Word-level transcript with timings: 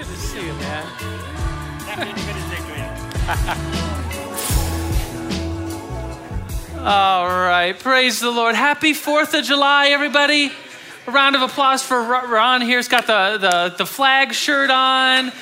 Good 0.00 0.08
to 0.08 0.16
see 0.16 0.46
you, 0.46 0.54
man. 0.54 0.86
All 6.78 7.28
right, 7.28 7.78
praise 7.78 8.18
the 8.18 8.30
Lord. 8.30 8.54
Happy 8.54 8.94
4th 8.94 9.38
of 9.38 9.44
July, 9.44 9.88
everybody. 9.88 10.52
A 11.06 11.10
round 11.10 11.36
of 11.36 11.42
applause 11.42 11.82
for 11.82 12.02
Ron 12.02 12.62
here. 12.62 12.78
He's 12.78 12.88
got 12.88 13.06
the, 13.06 13.36
the, 13.36 13.74
the 13.76 13.84
flag 13.84 14.32
shirt 14.32 14.70
on. 14.70 15.32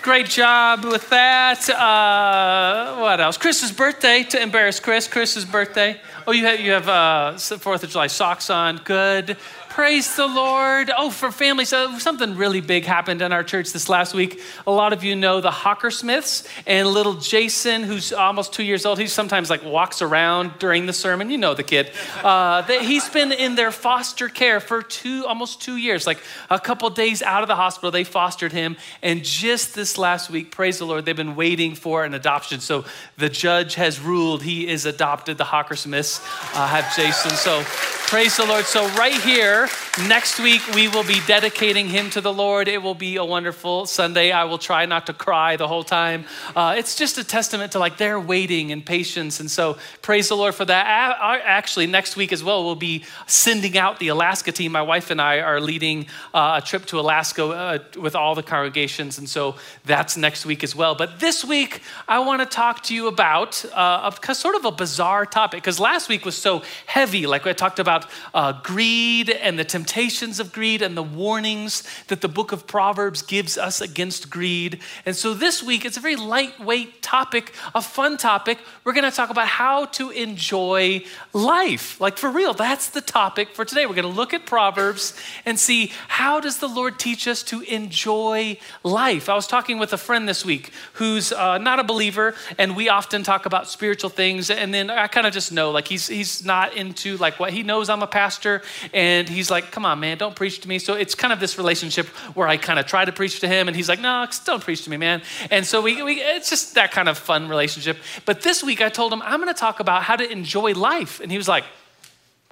Great 0.00 0.30
job 0.30 0.86
with 0.86 1.10
that. 1.10 1.68
Uh, 1.68 2.96
what 2.98 3.20
else? 3.20 3.36
Chris's 3.36 3.70
birthday, 3.70 4.22
to 4.22 4.40
embarrass 4.40 4.80
Chris. 4.80 5.06
Chris's 5.08 5.44
birthday. 5.44 6.00
Oh, 6.26 6.32
you 6.32 6.46
have, 6.46 6.58
you 6.58 6.70
have 6.70 6.88
uh, 6.88 7.32
4th 7.34 7.82
of 7.82 7.90
July 7.90 8.06
socks 8.06 8.48
on. 8.48 8.78
Good. 8.78 9.36
Praise 9.76 10.16
the 10.16 10.26
Lord. 10.26 10.90
Oh, 10.96 11.10
for 11.10 11.30
family. 11.30 11.66
so 11.66 11.98
something 11.98 12.34
really 12.34 12.62
big 12.62 12.86
happened 12.86 13.20
in 13.20 13.30
our 13.30 13.44
church 13.44 13.74
this 13.74 13.90
last 13.90 14.14
week. 14.14 14.40
A 14.66 14.70
lot 14.70 14.94
of 14.94 15.04
you 15.04 15.14
know 15.14 15.42
the 15.42 15.50
Hockersmiths 15.50 16.48
and 16.66 16.88
little 16.88 17.12
Jason, 17.12 17.82
who's 17.82 18.10
almost 18.10 18.54
two 18.54 18.62
years 18.62 18.86
old. 18.86 18.98
He 18.98 19.06
sometimes 19.06 19.50
like 19.50 19.62
walks 19.62 20.00
around 20.00 20.52
during 20.58 20.86
the 20.86 20.94
sermon. 20.94 21.28
You 21.28 21.36
know 21.36 21.52
the 21.52 21.62
kid. 21.62 21.90
Uh, 22.24 22.62
he's 22.62 23.06
been 23.10 23.32
in 23.32 23.54
their 23.54 23.70
foster 23.70 24.30
care 24.30 24.60
for 24.60 24.80
two, 24.80 25.26
almost 25.26 25.60
two 25.60 25.76
years. 25.76 26.06
Like 26.06 26.22
a 26.48 26.58
couple 26.58 26.88
days 26.88 27.20
out 27.20 27.42
of 27.42 27.48
the 27.48 27.56
hospital, 27.56 27.90
they 27.90 28.04
fostered 28.04 28.52
him. 28.52 28.78
And 29.02 29.22
just 29.24 29.74
this 29.74 29.98
last 29.98 30.30
week, 30.30 30.52
praise 30.52 30.78
the 30.78 30.86
Lord, 30.86 31.04
they've 31.04 31.14
been 31.14 31.36
waiting 31.36 31.74
for 31.74 32.02
an 32.02 32.14
adoption. 32.14 32.60
So 32.60 32.86
the 33.18 33.28
judge 33.28 33.74
has 33.74 34.00
ruled 34.00 34.42
he 34.42 34.66
is 34.66 34.86
adopted. 34.86 35.36
The 35.36 35.44
Hockersmiths 35.44 36.22
uh, 36.54 36.66
have 36.66 36.96
Jason. 36.96 37.32
So 37.32 37.62
praise 38.06 38.38
the 38.38 38.46
Lord. 38.46 38.64
So 38.64 38.88
right 38.94 39.20
here, 39.20 39.65
Next 40.08 40.38
week, 40.38 40.60
we 40.74 40.88
will 40.88 41.04
be 41.04 41.20
dedicating 41.26 41.88
him 41.88 42.10
to 42.10 42.20
the 42.20 42.32
Lord. 42.32 42.68
It 42.68 42.82
will 42.82 42.94
be 42.94 43.16
a 43.16 43.24
wonderful 43.24 43.86
Sunday. 43.86 44.30
I 44.30 44.44
will 44.44 44.58
try 44.58 44.86
not 44.86 45.06
to 45.06 45.12
cry 45.12 45.56
the 45.56 45.66
whole 45.66 45.84
time. 45.84 46.26
Uh, 46.54 46.74
it's 46.76 46.94
just 46.94 47.16
a 47.18 47.24
testament 47.24 47.72
to 47.72 47.78
like 47.78 47.96
their 47.96 48.20
waiting 48.20 48.72
and 48.72 48.84
patience. 48.84 49.40
And 49.40 49.50
so, 49.50 49.78
praise 50.02 50.28
the 50.28 50.36
Lord 50.36 50.54
for 50.54 50.64
that. 50.64 51.16
Actually, 51.20 51.86
next 51.86 52.16
week 52.16 52.32
as 52.32 52.44
well, 52.44 52.64
we'll 52.64 52.74
be 52.74 53.04
sending 53.26 53.78
out 53.78 53.98
the 53.98 54.08
Alaska 54.08 54.52
team. 54.52 54.72
My 54.72 54.82
wife 54.82 55.10
and 55.10 55.20
I 55.20 55.40
are 55.40 55.60
leading 55.60 56.06
uh, 56.34 56.60
a 56.62 56.66
trip 56.66 56.84
to 56.86 57.00
Alaska 57.00 57.44
uh, 57.46 57.78
with 57.98 58.14
all 58.14 58.34
the 58.34 58.42
congregations. 58.42 59.18
And 59.18 59.28
so, 59.28 59.56
that's 59.84 60.16
next 60.16 60.44
week 60.44 60.62
as 60.62 60.76
well. 60.76 60.94
But 60.94 61.20
this 61.20 61.44
week, 61.44 61.80
I 62.06 62.18
want 62.18 62.42
to 62.42 62.46
talk 62.46 62.82
to 62.84 62.94
you 62.94 63.08
about 63.08 63.64
uh, 63.72 64.10
a, 64.28 64.34
sort 64.34 64.56
of 64.56 64.64
a 64.64 64.72
bizarre 64.72 65.24
topic 65.24 65.62
because 65.62 65.80
last 65.80 66.08
week 66.08 66.24
was 66.24 66.36
so 66.36 66.62
heavy. 66.86 67.26
Like 67.26 67.46
I 67.46 67.52
talked 67.52 67.78
about 67.78 68.06
uh, 68.34 68.60
greed 68.62 69.30
and 69.30 69.55
and 69.56 69.64
the 69.64 69.64
temptations 69.64 70.38
of 70.38 70.52
greed 70.52 70.82
and 70.82 70.94
the 70.94 71.02
warnings 71.02 71.82
that 72.08 72.20
the 72.20 72.28
book 72.28 72.52
of 72.52 72.66
Proverbs 72.66 73.22
gives 73.22 73.56
us 73.56 73.80
against 73.80 74.28
greed. 74.28 74.80
And 75.06 75.16
so 75.16 75.32
this 75.32 75.62
week, 75.62 75.86
it's 75.86 75.96
a 75.96 76.00
very 76.00 76.16
lightweight 76.16 77.00
topic, 77.00 77.54
a 77.74 77.80
fun 77.80 78.18
topic. 78.18 78.58
We're 78.84 78.92
going 78.92 79.10
to 79.10 79.16
talk 79.16 79.30
about 79.30 79.48
how 79.48 79.86
to 79.86 80.10
enjoy 80.10 81.06
life. 81.32 81.98
Like 82.02 82.18
for 82.18 82.28
real, 82.28 82.52
that's 82.52 82.90
the 82.90 83.00
topic 83.00 83.54
for 83.54 83.64
today. 83.64 83.86
We're 83.86 83.94
going 83.94 84.02
to 84.02 84.20
look 84.20 84.34
at 84.34 84.44
Proverbs 84.44 85.14
and 85.46 85.58
see 85.58 85.90
how 86.08 86.38
does 86.38 86.58
the 86.58 86.68
Lord 86.68 86.98
teach 86.98 87.26
us 87.26 87.42
to 87.44 87.62
enjoy 87.62 88.58
life. 88.82 89.30
I 89.30 89.34
was 89.34 89.46
talking 89.46 89.78
with 89.78 89.94
a 89.94 89.98
friend 89.98 90.28
this 90.28 90.44
week 90.44 90.70
who's 90.94 91.32
uh, 91.32 91.56
not 91.56 91.80
a 91.80 91.84
believer, 91.84 92.34
and 92.58 92.76
we 92.76 92.90
often 92.90 93.22
talk 93.22 93.46
about 93.46 93.68
spiritual 93.68 94.10
things. 94.10 94.50
And 94.50 94.74
then 94.74 94.90
I 94.90 95.06
kind 95.06 95.26
of 95.26 95.32
just 95.32 95.50
know, 95.50 95.70
like 95.70 95.88
he's 95.88 96.08
he's 96.08 96.44
not 96.44 96.76
into 96.76 97.16
like 97.16 97.40
what 97.40 97.54
he 97.54 97.62
knows. 97.62 97.88
I'm 97.88 98.02
a 98.02 98.06
pastor, 98.06 98.60
and 98.92 99.26
he's 99.26 99.45
like, 99.50 99.70
come 99.70 99.84
on, 99.84 100.00
man, 100.00 100.18
don't 100.18 100.34
preach 100.34 100.60
to 100.60 100.68
me. 100.68 100.78
So 100.78 100.94
it's 100.94 101.14
kind 101.14 101.32
of 101.32 101.40
this 101.40 101.58
relationship 101.58 102.06
where 102.34 102.48
I 102.48 102.56
kind 102.56 102.78
of 102.78 102.86
try 102.86 103.04
to 103.04 103.12
preach 103.12 103.40
to 103.40 103.48
him, 103.48 103.68
and 103.68 103.76
he's 103.76 103.88
like, 103.88 104.00
no, 104.00 104.26
don't 104.44 104.62
preach 104.62 104.84
to 104.84 104.90
me, 104.90 104.96
man. 104.96 105.22
And 105.50 105.66
so 105.66 105.80
we, 105.80 106.02
we 106.02 106.14
it's 106.14 106.50
just 106.50 106.74
that 106.74 106.92
kind 106.92 107.08
of 107.08 107.18
fun 107.18 107.48
relationship. 107.48 107.98
But 108.24 108.42
this 108.42 108.62
week 108.62 108.80
I 108.80 108.88
told 108.88 109.12
him, 109.12 109.22
I'm 109.22 109.40
going 109.40 109.52
to 109.52 109.58
talk 109.58 109.80
about 109.80 110.02
how 110.02 110.16
to 110.16 110.30
enjoy 110.30 110.72
life. 110.72 111.20
And 111.20 111.30
he 111.30 111.38
was 111.38 111.48
like, 111.48 111.64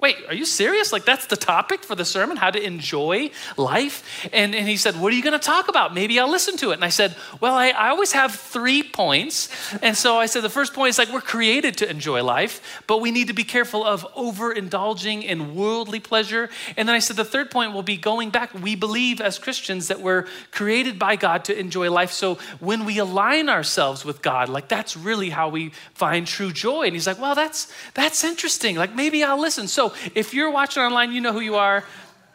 Wait, 0.01 0.17
are 0.27 0.33
you 0.33 0.45
serious? 0.45 0.91
Like, 0.91 1.05
that's 1.05 1.27
the 1.27 1.37
topic 1.37 1.81
for 1.81 1.95
the 1.95 2.03
sermon, 2.03 2.35
how 2.35 2.51
to 2.51 2.61
enjoy 2.61 3.29
life? 3.55 4.27
And, 4.33 4.53
and 4.53 4.67
he 4.67 4.75
said, 4.75 4.99
What 4.99 5.13
are 5.13 5.15
you 5.15 5.23
going 5.23 5.39
to 5.39 5.39
talk 5.39 5.69
about? 5.69 5.93
Maybe 5.93 6.19
I'll 6.19 6.29
listen 6.29 6.57
to 6.57 6.71
it. 6.71 6.73
And 6.73 6.83
I 6.83 6.89
said, 6.89 7.15
Well, 7.39 7.55
I, 7.55 7.69
I 7.69 7.89
always 7.89 8.11
have 8.11 8.35
three 8.35 8.83
points. 8.83 9.49
And 9.81 9.95
so 9.95 10.17
I 10.17 10.25
said, 10.25 10.41
The 10.41 10.49
first 10.49 10.73
point 10.73 10.89
is 10.89 10.97
like, 10.97 11.13
we're 11.13 11.21
created 11.21 11.77
to 11.77 11.89
enjoy 11.89 12.25
life, 12.25 12.83
but 12.87 12.99
we 12.99 13.11
need 13.11 13.27
to 13.27 13.33
be 13.33 13.45
careful 13.45 13.85
of 13.85 14.05
overindulging 14.15 15.23
in 15.23 15.55
worldly 15.55 16.01
pleasure. 16.01 16.49
And 16.75 16.89
then 16.89 16.95
I 16.95 16.99
said, 16.99 17.15
The 17.15 17.23
third 17.23 17.49
point 17.49 17.71
will 17.71 17.81
be 17.81 17.95
going 17.95 18.31
back. 18.31 18.53
We 18.53 18.75
believe 18.75 19.21
as 19.21 19.39
Christians 19.39 19.87
that 19.87 20.01
we're 20.01 20.25
created 20.51 20.99
by 20.99 21.15
God 21.15 21.45
to 21.45 21.57
enjoy 21.57 21.89
life. 21.89 22.11
So 22.11 22.35
when 22.59 22.83
we 22.83 22.97
align 22.97 23.47
ourselves 23.47 24.03
with 24.03 24.21
God, 24.21 24.49
like, 24.49 24.67
that's 24.67 24.97
really 24.97 25.29
how 25.29 25.47
we 25.47 25.69
find 25.93 26.27
true 26.27 26.51
joy. 26.51 26.83
And 26.83 26.93
he's 26.93 27.07
like, 27.07 27.19
Well, 27.19 27.33
that's, 27.33 27.71
that's 27.93 28.25
interesting. 28.25 28.75
Like, 28.75 28.93
maybe 28.93 29.23
I'll 29.23 29.39
listen. 29.39 29.69
So 29.69 29.84
if 30.13 30.33
you're 30.33 30.51
watching 30.51 30.83
online, 30.83 31.11
you 31.11 31.21
know 31.21 31.33
who 31.33 31.41
you 31.41 31.55
are. 31.55 31.83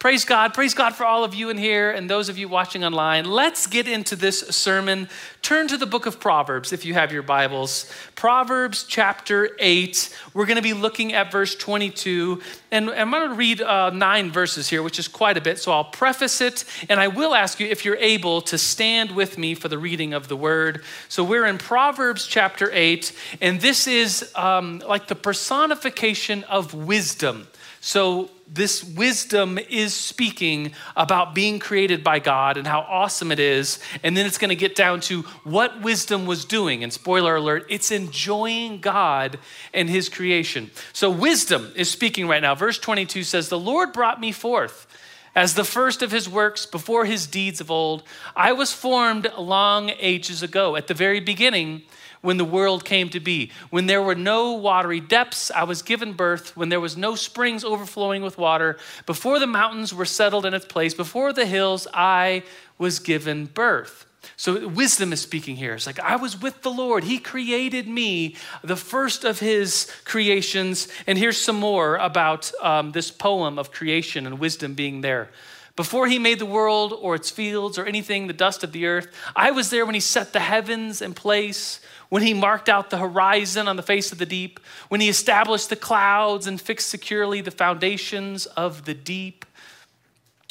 Praise 0.00 0.24
God. 0.24 0.54
Praise 0.54 0.72
God 0.72 0.94
for 0.94 1.04
all 1.04 1.24
of 1.24 1.34
you 1.34 1.50
in 1.50 1.58
here 1.58 1.90
and 1.90 2.08
those 2.08 2.30
of 2.30 2.38
you 2.38 2.48
watching 2.48 2.86
online. 2.86 3.26
Let's 3.26 3.66
get 3.66 3.86
into 3.86 4.16
this 4.16 4.40
sermon. 4.40 5.10
Turn 5.42 5.68
to 5.68 5.76
the 5.76 5.84
book 5.84 6.06
of 6.06 6.18
Proverbs 6.18 6.72
if 6.72 6.86
you 6.86 6.94
have 6.94 7.12
your 7.12 7.22
Bibles. 7.22 7.92
Proverbs 8.14 8.84
chapter 8.84 9.50
8. 9.58 10.18
We're 10.32 10.46
going 10.46 10.56
to 10.56 10.62
be 10.62 10.72
looking 10.72 11.12
at 11.12 11.30
verse 11.30 11.54
22. 11.54 12.40
And 12.70 12.88
I'm 12.88 13.10
going 13.10 13.28
to 13.28 13.34
read 13.34 13.60
uh, 13.60 13.90
nine 13.90 14.30
verses 14.30 14.70
here, 14.70 14.82
which 14.82 14.98
is 14.98 15.06
quite 15.06 15.36
a 15.36 15.40
bit. 15.42 15.58
So 15.58 15.70
I'll 15.70 15.84
preface 15.84 16.40
it. 16.40 16.64
And 16.88 16.98
I 16.98 17.08
will 17.08 17.34
ask 17.34 17.60
you 17.60 17.66
if 17.66 17.84
you're 17.84 17.96
able 17.96 18.40
to 18.40 18.56
stand 18.56 19.10
with 19.10 19.36
me 19.36 19.54
for 19.54 19.68
the 19.68 19.76
reading 19.76 20.14
of 20.14 20.28
the 20.28 20.36
word. 20.36 20.82
So 21.10 21.22
we're 21.22 21.44
in 21.44 21.58
Proverbs 21.58 22.26
chapter 22.26 22.70
8. 22.72 23.14
And 23.42 23.60
this 23.60 23.86
is 23.86 24.32
um, 24.34 24.78
like 24.78 25.08
the 25.08 25.14
personification 25.14 26.44
of 26.44 26.72
wisdom. 26.72 27.48
So, 27.80 28.30
this 28.52 28.84
wisdom 28.84 29.58
is 29.58 29.94
speaking 29.94 30.72
about 30.96 31.34
being 31.34 31.58
created 31.60 32.04
by 32.04 32.18
God 32.18 32.56
and 32.56 32.66
how 32.66 32.80
awesome 32.80 33.30
it 33.32 33.38
is. 33.38 33.78
And 34.02 34.16
then 34.16 34.26
it's 34.26 34.38
going 34.38 34.50
to 34.50 34.56
get 34.56 34.74
down 34.74 35.00
to 35.02 35.22
what 35.44 35.80
wisdom 35.80 36.26
was 36.26 36.44
doing. 36.44 36.82
And 36.82 36.92
spoiler 36.92 37.36
alert, 37.36 37.66
it's 37.70 37.90
enjoying 37.90 38.80
God 38.80 39.38
and 39.72 39.88
his 39.88 40.08
creation. 40.08 40.70
So, 40.92 41.10
wisdom 41.10 41.72
is 41.74 41.90
speaking 41.90 42.28
right 42.28 42.42
now. 42.42 42.54
Verse 42.54 42.78
22 42.78 43.22
says, 43.22 43.48
The 43.48 43.58
Lord 43.58 43.94
brought 43.94 44.20
me 44.20 44.32
forth. 44.32 44.86
As 45.34 45.54
the 45.54 45.64
first 45.64 46.02
of 46.02 46.10
his 46.10 46.28
works 46.28 46.66
before 46.66 47.04
his 47.04 47.26
deeds 47.26 47.60
of 47.60 47.70
old, 47.70 48.02
I 48.34 48.52
was 48.52 48.72
formed 48.72 49.32
long 49.38 49.90
ages 49.98 50.42
ago. 50.42 50.76
At 50.76 50.88
the 50.88 50.94
very 50.94 51.20
beginning, 51.20 51.82
when 52.22 52.36
the 52.36 52.44
world 52.44 52.84
came 52.84 53.08
to 53.10 53.20
be. 53.20 53.50
When 53.70 53.86
there 53.86 54.02
were 54.02 54.14
no 54.14 54.52
watery 54.52 55.00
depths, 55.00 55.50
I 55.50 55.64
was 55.64 55.82
given 55.82 56.12
birth. 56.12 56.56
When 56.56 56.68
there 56.68 56.80
was 56.80 56.96
no 56.96 57.14
springs 57.14 57.64
overflowing 57.64 58.22
with 58.22 58.38
water, 58.38 58.78
before 59.06 59.38
the 59.38 59.46
mountains 59.46 59.94
were 59.94 60.04
settled 60.04 60.46
in 60.46 60.54
its 60.54 60.66
place, 60.66 60.94
before 60.94 61.32
the 61.32 61.46
hills, 61.46 61.86
I 61.94 62.42
was 62.78 62.98
given 62.98 63.46
birth. 63.46 64.06
So 64.36 64.68
wisdom 64.68 65.12
is 65.12 65.20
speaking 65.20 65.56
here. 65.56 65.74
It's 65.74 65.86
like, 65.86 66.00
I 66.00 66.16
was 66.16 66.40
with 66.40 66.62
the 66.62 66.70
Lord. 66.70 67.04
He 67.04 67.18
created 67.18 67.88
me, 67.88 68.36
the 68.62 68.76
first 68.76 69.24
of 69.24 69.40
his 69.40 69.90
creations. 70.04 70.88
And 71.06 71.16
here's 71.16 71.38
some 71.38 71.56
more 71.56 71.96
about 71.96 72.52
um, 72.62 72.92
this 72.92 73.10
poem 73.10 73.58
of 73.58 73.72
creation 73.72 74.26
and 74.26 74.38
wisdom 74.38 74.74
being 74.74 75.00
there. 75.00 75.30
Before 75.76 76.08
he 76.08 76.18
made 76.18 76.38
the 76.38 76.46
world 76.46 76.92
or 76.92 77.14
its 77.14 77.30
fields 77.30 77.78
or 77.78 77.86
anything, 77.86 78.26
the 78.26 78.32
dust 78.32 78.64
of 78.64 78.72
the 78.72 78.86
earth, 78.86 79.08
I 79.34 79.50
was 79.50 79.70
there 79.70 79.86
when 79.86 79.94
he 79.94 80.00
set 80.00 80.32
the 80.32 80.40
heavens 80.40 81.00
in 81.00 81.14
place 81.14 81.80
when 82.10 82.22
he 82.22 82.34
marked 82.34 82.68
out 82.68 82.90
the 82.90 82.98
horizon 82.98 83.68
on 83.68 83.76
the 83.76 83.82
face 83.82 84.12
of 84.12 84.18
the 84.18 84.26
deep, 84.26 84.60
when 84.88 85.00
he 85.00 85.08
established 85.08 85.70
the 85.70 85.76
clouds 85.76 86.46
and 86.46 86.60
fixed 86.60 86.88
securely 86.88 87.40
the 87.40 87.52
foundations 87.52 88.46
of 88.46 88.84
the 88.84 88.94
deep, 88.94 89.46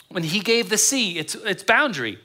when 0.07 0.24
he 0.24 0.40
gave 0.40 0.69
the 0.69 0.78
sea 0.78 1.19
its, 1.19 1.36
its 1.36 1.62
boundary 1.62 2.18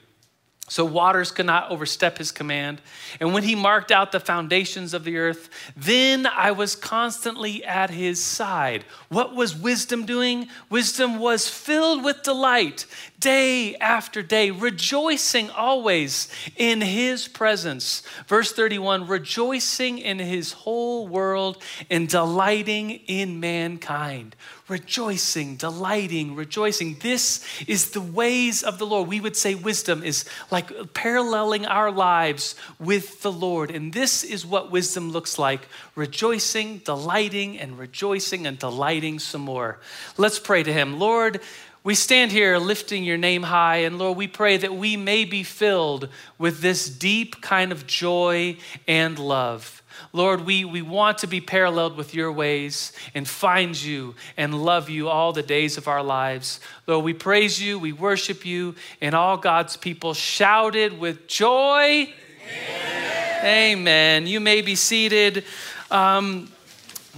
so 0.66 0.84
waters 0.84 1.30
could 1.30 1.44
not 1.44 1.70
overstep 1.70 2.16
his 2.16 2.32
command. 2.32 2.80
And 3.20 3.34
when 3.34 3.42
he 3.42 3.54
marked 3.54 3.92
out 3.92 4.12
the 4.12 4.20
foundations 4.20 4.94
of 4.94 5.04
the 5.04 5.18
earth, 5.18 5.50
then 5.76 6.26
I 6.26 6.52
was 6.52 6.74
constantly 6.74 7.62
at 7.64 7.90
his 7.90 8.22
side. 8.22 8.84
What 9.10 9.34
was 9.34 9.54
wisdom 9.54 10.06
doing? 10.06 10.48
Wisdom 10.70 11.18
was 11.18 11.50
filled 11.50 12.02
with 12.02 12.22
delight 12.22 12.86
day 13.20 13.74
after 13.76 14.22
day, 14.22 14.50
rejoicing 14.50 15.50
always 15.50 16.28
in 16.56 16.80
his 16.80 17.28
presence. 17.28 18.02
Verse 18.26 18.52
31 18.52 19.06
rejoicing 19.06 19.98
in 19.98 20.18
his 20.18 20.52
whole 20.52 21.06
world 21.06 21.62
and 21.90 22.08
delighting 22.08 22.90
in 23.06 23.38
mankind 23.38 24.34
rejoicing, 24.68 25.56
delighting, 25.56 26.34
rejoicing. 26.34 26.96
This 27.00 27.44
is 27.66 27.90
the 27.90 28.00
ways 28.00 28.62
of 28.62 28.78
the 28.78 28.86
Lord. 28.86 29.08
We 29.08 29.20
would 29.20 29.36
say 29.36 29.54
wisdom 29.54 30.02
is 30.02 30.24
like 30.50 30.94
paralleling 30.94 31.66
our 31.66 31.90
lives 31.90 32.56
with 32.78 33.20
the 33.22 33.32
Lord. 33.32 33.70
And 33.70 33.92
this 33.92 34.24
is 34.24 34.46
what 34.46 34.70
wisdom 34.70 35.10
looks 35.10 35.38
like 35.38 35.68
rejoicing, 35.94 36.78
delighting, 36.78 37.58
and 37.58 37.78
rejoicing 37.78 38.46
and 38.46 38.58
delighting 38.58 39.18
some 39.18 39.42
more. 39.42 39.80
Let's 40.16 40.38
pray 40.38 40.62
to 40.62 40.72
Him. 40.72 40.98
Lord, 40.98 41.40
We 41.84 41.94
stand 41.94 42.32
here 42.32 42.56
lifting 42.56 43.04
your 43.04 43.18
name 43.18 43.42
high, 43.42 43.76
and 43.84 43.98
Lord, 43.98 44.16
we 44.16 44.26
pray 44.26 44.56
that 44.56 44.74
we 44.74 44.96
may 44.96 45.26
be 45.26 45.42
filled 45.42 46.08
with 46.38 46.62
this 46.62 46.88
deep 46.88 47.42
kind 47.42 47.72
of 47.72 47.86
joy 47.86 48.56
and 48.88 49.18
love. 49.18 49.82
Lord, 50.12 50.46
we, 50.46 50.64
we 50.64 50.82
want 50.82 51.18
to 51.18 51.26
be 51.26 51.40
paralleled 51.40 51.96
with 51.96 52.14
your 52.14 52.30
ways 52.30 52.92
and 53.14 53.28
find 53.28 53.80
you 53.80 54.14
and 54.36 54.62
love 54.64 54.88
you 54.88 55.08
all 55.08 55.32
the 55.32 55.42
days 55.42 55.76
of 55.76 55.88
our 55.88 56.02
lives. 56.02 56.60
Lord, 56.86 57.04
we 57.04 57.14
praise 57.14 57.60
you, 57.60 57.78
we 57.78 57.92
worship 57.92 58.46
you, 58.46 58.74
and 59.00 59.14
all 59.14 59.36
God's 59.36 59.76
people 59.76 60.14
shouted 60.14 60.98
with 60.98 61.26
joy. 61.26 62.12
Amen. 62.46 63.44
Amen. 63.44 64.26
You 64.26 64.40
may 64.40 64.62
be 64.62 64.74
seated. 64.74 65.44
Um, 65.90 66.50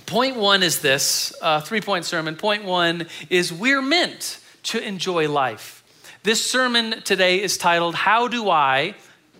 point 0.07 0.37
one 0.37 0.63
is 0.63 0.81
this 0.81 1.35
uh, 1.43 1.61
three 1.61 1.81
point 1.81 2.05
sermon. 2.05 2.37
Point 2.37 2.65
one 2.65 3.07
is 3.31 3.53
we're 3.53 3.83
meant 3.83 4.39
to 4.65 4.83
enjoy 4.83 5.29
life. 5.31 5.85
This 6.23 6.45
sermon 6.45 7.03
today 7.03 7.41
is 7.41 7.57
titled, 7.57 7.95
How 7.95 8.27
Do 8.27 8.51
I? 8.51 8.97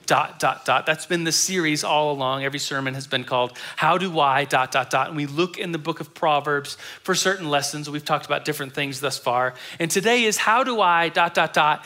Dot, 0.07 0.39
dot, 0.39 0.65
dot. 0.65 0.87
That's 0.87 1.05
been 1.05 1.25
the 1.25 1.33
series 1.33 1.83
all 1.83 2.13
along. 2.13 2.45
Every 2.45 2.59
sermon 2.59 2.95
has 2.95 3.07
been 3.07 3.25
called 3.25 3.59
How 3.75 3.99
Do 3.99 4.19
I? 4.21 4.45
Dot, 4.45 4.71
dot, 4.71 4.89
dot. 4.89 5.09
And 5.09 5.17
we 5.17 5.27
look 5.27 5.59
in 5.59 5.73
the 5.73 5.79
book 5.79 6.01
of 6.01 6.15
Proverbs 6.15 6.77
for 7.03 7.15
certain 7.15 7.51
lessons. 7.51 7.91
We've 7.91 8.05
talked 8.05 8.27
about 8.27 8.45
different 8.45 8.73
things 8.73 9.01
thus 9.01 9.19
far. 9.19 9.55
And 9.79 9.91
today 9.91 10.25
is 10.25 10.37
How 10.37 10.65
Do 10.65 10.81
I? 10.81 11.09
Dot, 11.09 11.35
dot, 11.35 11.53
dot. 11.53 11.85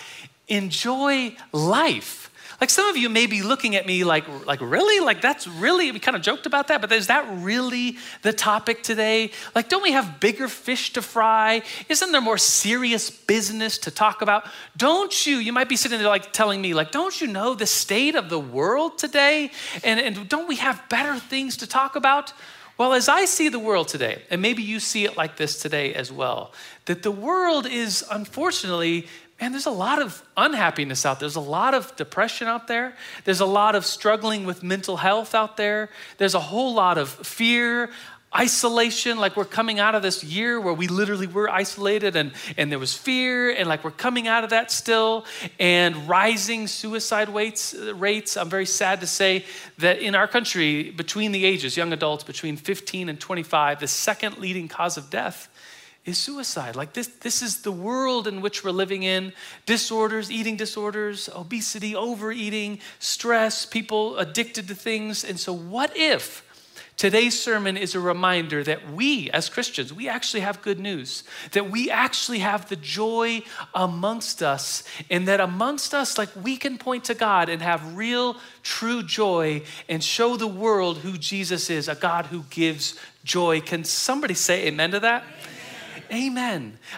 Enjoy 0.49 1.35
life. 1.53 2.30
Like 2.61 2.69
some 2.69 2.87
of 2.89 2.97
you 2.97 3.09
may 3.09 3.27
be 3.27 3.43
looking 3.43 3.75
at 3.75 3.87
me 3.87 4.05
like, 4.05 4.25
like 4.47 4.61
really? 4.61 5.03
Like 5.03 5.23
that's 5.23 5.47
really, 5.47 5.91
we 5.93 5.99
kind 5.99 6.15
of 6.17 6.23
joked 6.23 6.45
about 6.45 6.69
that, 6.69 6.83
but 6.83 6.93
is 6.93 7.07
that 7.07 7.27
really 7.43 7.97
the 8.21 8.35
topic 8.35 8.83
today? 8.83 9.31
Like, 9.55 9.71
don't 9.71 9.83
we 9.83 9.93
have 9.93 10.21
bigger 10.21 10.47
fish 10.47 10.93
to 10.93 11.03
fry? 11.03 11.63
Isn't 11.89 12.13
there 12.13 12.21
more 12.21 12.37
serious 12.37 13.11
business 13.11 13.79
to 13.79 13.91
talk 13.91 14.21
about? 14.21 14.47
Don't 14.77 15.27
you, 15.27 15.37
you 15.37 15.53
might 15.53 15.71
be 15.71 15.77
sitting 15.77 15.99
there 15.99 16.09
like 16.09 16.35
telling 16.35 16.61
me, 16.61 16.75
like, 16.75 16.91
don't 16.91 17.19
you 17.19 17.29
know 17.29 17.55
the 17.55 17.67
state 17.67 18.15
of 18.15 18.29
the 18.29 18.39
world 18.39 18.99
today? 18.99 19.51
And, 19.83 19.99
and 19.99 20.29
don't 20.29 20.47
we 20.47 20.57
have 20.57 20.87
better 20.91 21.19
things 21.19 21.57
to 21.59 21.67
talk 21.67 21.97
about? 21.97 22.35
Well, 22.77 22.95
as 22.95 23.11
I 23.11 23.27
see 23.27 23.51
the 23.51 23.59
world 23.59 23.89
today, 23.89 24.23
and 24.31 24.41
maybe 24.41 24.63
you 24.63 24.81
see 24.81 25.05
it 25.05 25.15
like 25.15 25.37
this 25.37 25.61
today 25.61 25.93
as 25.93 26.11
well, 26.11 26.55
that 26.87 27.03
the 27.03 27.11
world 27.11 27.67
is 27.67 28.03
unfortunately 28.11 29.07
man, 29.41 29.53
there's 29.53 29.67
a 29.67 29.71
lot 29.71 30.03
of 30.03 30.23
unhappiness 30.37 31.07
out 31.07 31.19
there. 31.19 31.29
There's 31.29 31.37
a 31.37 31.41
lot 31.41 31.75
of 31.75 31.97
depression 31.97 32.47
out 32.47 32.69
there. 32.69 32.95
There's 33.25 33.41
a 33.41 33.47
lot 33.47 33.75
of 33.75 33.87
struggling 33.87 34.45
with 34.45 34.63
mental 34.63 34.99
health 34.99 35.35
out 35.35 35.57
there. 35.57 35.89
There's 36.19 36.35
a 36.35 36.41
whole 36.41 36.75
lot 36.75 36.99
of 36.99 37.09
fear, 37.09 37.91
isolation. 38.37 39.19
Like 39.19 39.37
we're 39.39 39.47
coming 39.47 39.81
out 39.81 39.95
of 39.95 40.03
this 40.03 40.23
year 40.23 40.61
where 40.61 40.75
we 40.75 40.89
literally 40.89 41.27
were 41.27 41.49
isolated 41.49 42.17
and, 42.17 42.33
and 42.59 42.71
there 42.71 42.79
was 42.79 42.95
fear, 42.95 43.51
and 43.51 43.67
like 43.67 43.83
we're 43.83 43.91
coming 43.93 44.29
out 44.29 44.45
of 44.45 44.51
that 44.51 44.71
still, 44.71 45.25
and 45.59 46.09
rising 46.09 46.67
suicide 46.67 47.31
rates, 47.31 47.75
rates. 47.95 48.37
I'm 48.37 48.51
very 48.51 48.67
sad 48.67 49.01
to 49.01 49.07
say 49.07 49.47
that 49.79 50.01
in 50.01 50.15
our 50.15 50.29
country, 50.29 50.91
between 50.91 51.33
the 51.33 51.47
ages, 51.47 51.77
young 51.79 51.95
adults 51.95 52.25
between 52.25 52.57
15 52.57 53.09
and 53.09 53.19
25, 53.19 53.81
the 53.81 53.89
second 53.89 54.39
leading 54.39 54.69
cause 54.69 54.99
of 54.99 55.09
death 55.09 55.49
is 56.05 56.19
suicide. 56.19 56.77
Like 56.77 56.95
this, 56.95 57.09
this 57.09 57.43
is 57.43 57.63
the 57.63 57.73
world 57.73 58.27
in 58.27 58.41
which 58.41 58.65
we're 58.65 58.71
living 58.71 59.03
in. 59.03 59.33
Disorders, 59.67 60.31
eating 60.31 60.57
disorders, 60.57 61.29
obesity, 61.35 61.95
overeating, 61.95 62.81
stress, 62.99 63.67
people 63.67 64.19
addicted 64.19 64.69
to 64.69 64.75
things. 64.75 65.25
And 65.25 65.39
so, 65.39 65.53
what 65.53 65.97
if 65.97 66.45
today's 66.97 67.39
sermon 67.39 67.77
is 67.77 67.95
a 67.95 68.01
reminder 68.01 68.63
that 68.65 68.93
we, 68.93 69.31
as 69.31 69.49
Christians, 69.51 69.93
we 69.93 70.09
actually 70.09 70.41
have 70.41 70.63
good 70.63 70.79
news, 70.79 71.23
that 71.53 71.71
we 71.71 71.91
actually 71.91 72.41
have 72.41 72.69
the 72.69 72.77
joy 72.77 73.43
amongst 73.75 74.43
us, 74.43 74.85
and 75.11 75.29
that 75.29 75.41
amongst 75.41 75.93
us, 75.93 76.17
like 76.17 76.31
we 76.43 76.57
can 76.57 76.79
point 76.79 77.05
to 77.05 77.15
God 77.15 77.51
and 77.51 77.61
have 77.61 77.97
real, 77.97 78.37
true 78.63 79.03
joy 79.03 79.63
and 79.89 80.03
show 80.03 80.37
the 80.37 80.47
world 80.47 80.99
who 80.99 81.19
Jesus 81.19 81.69
is, 81.69 81.89
a 81.89 81.95
God 81.95 82.27
who 82.27 82.45
gives 82.51 82.99
joy. 83.25 83.61
Can 83.61 83.85
somebody 83.85 84.35
say 84.35 84.67
amen 84.67 84.93
to 84.93 85.01
that? 85.01 85.23
Amen. 85.23 85.50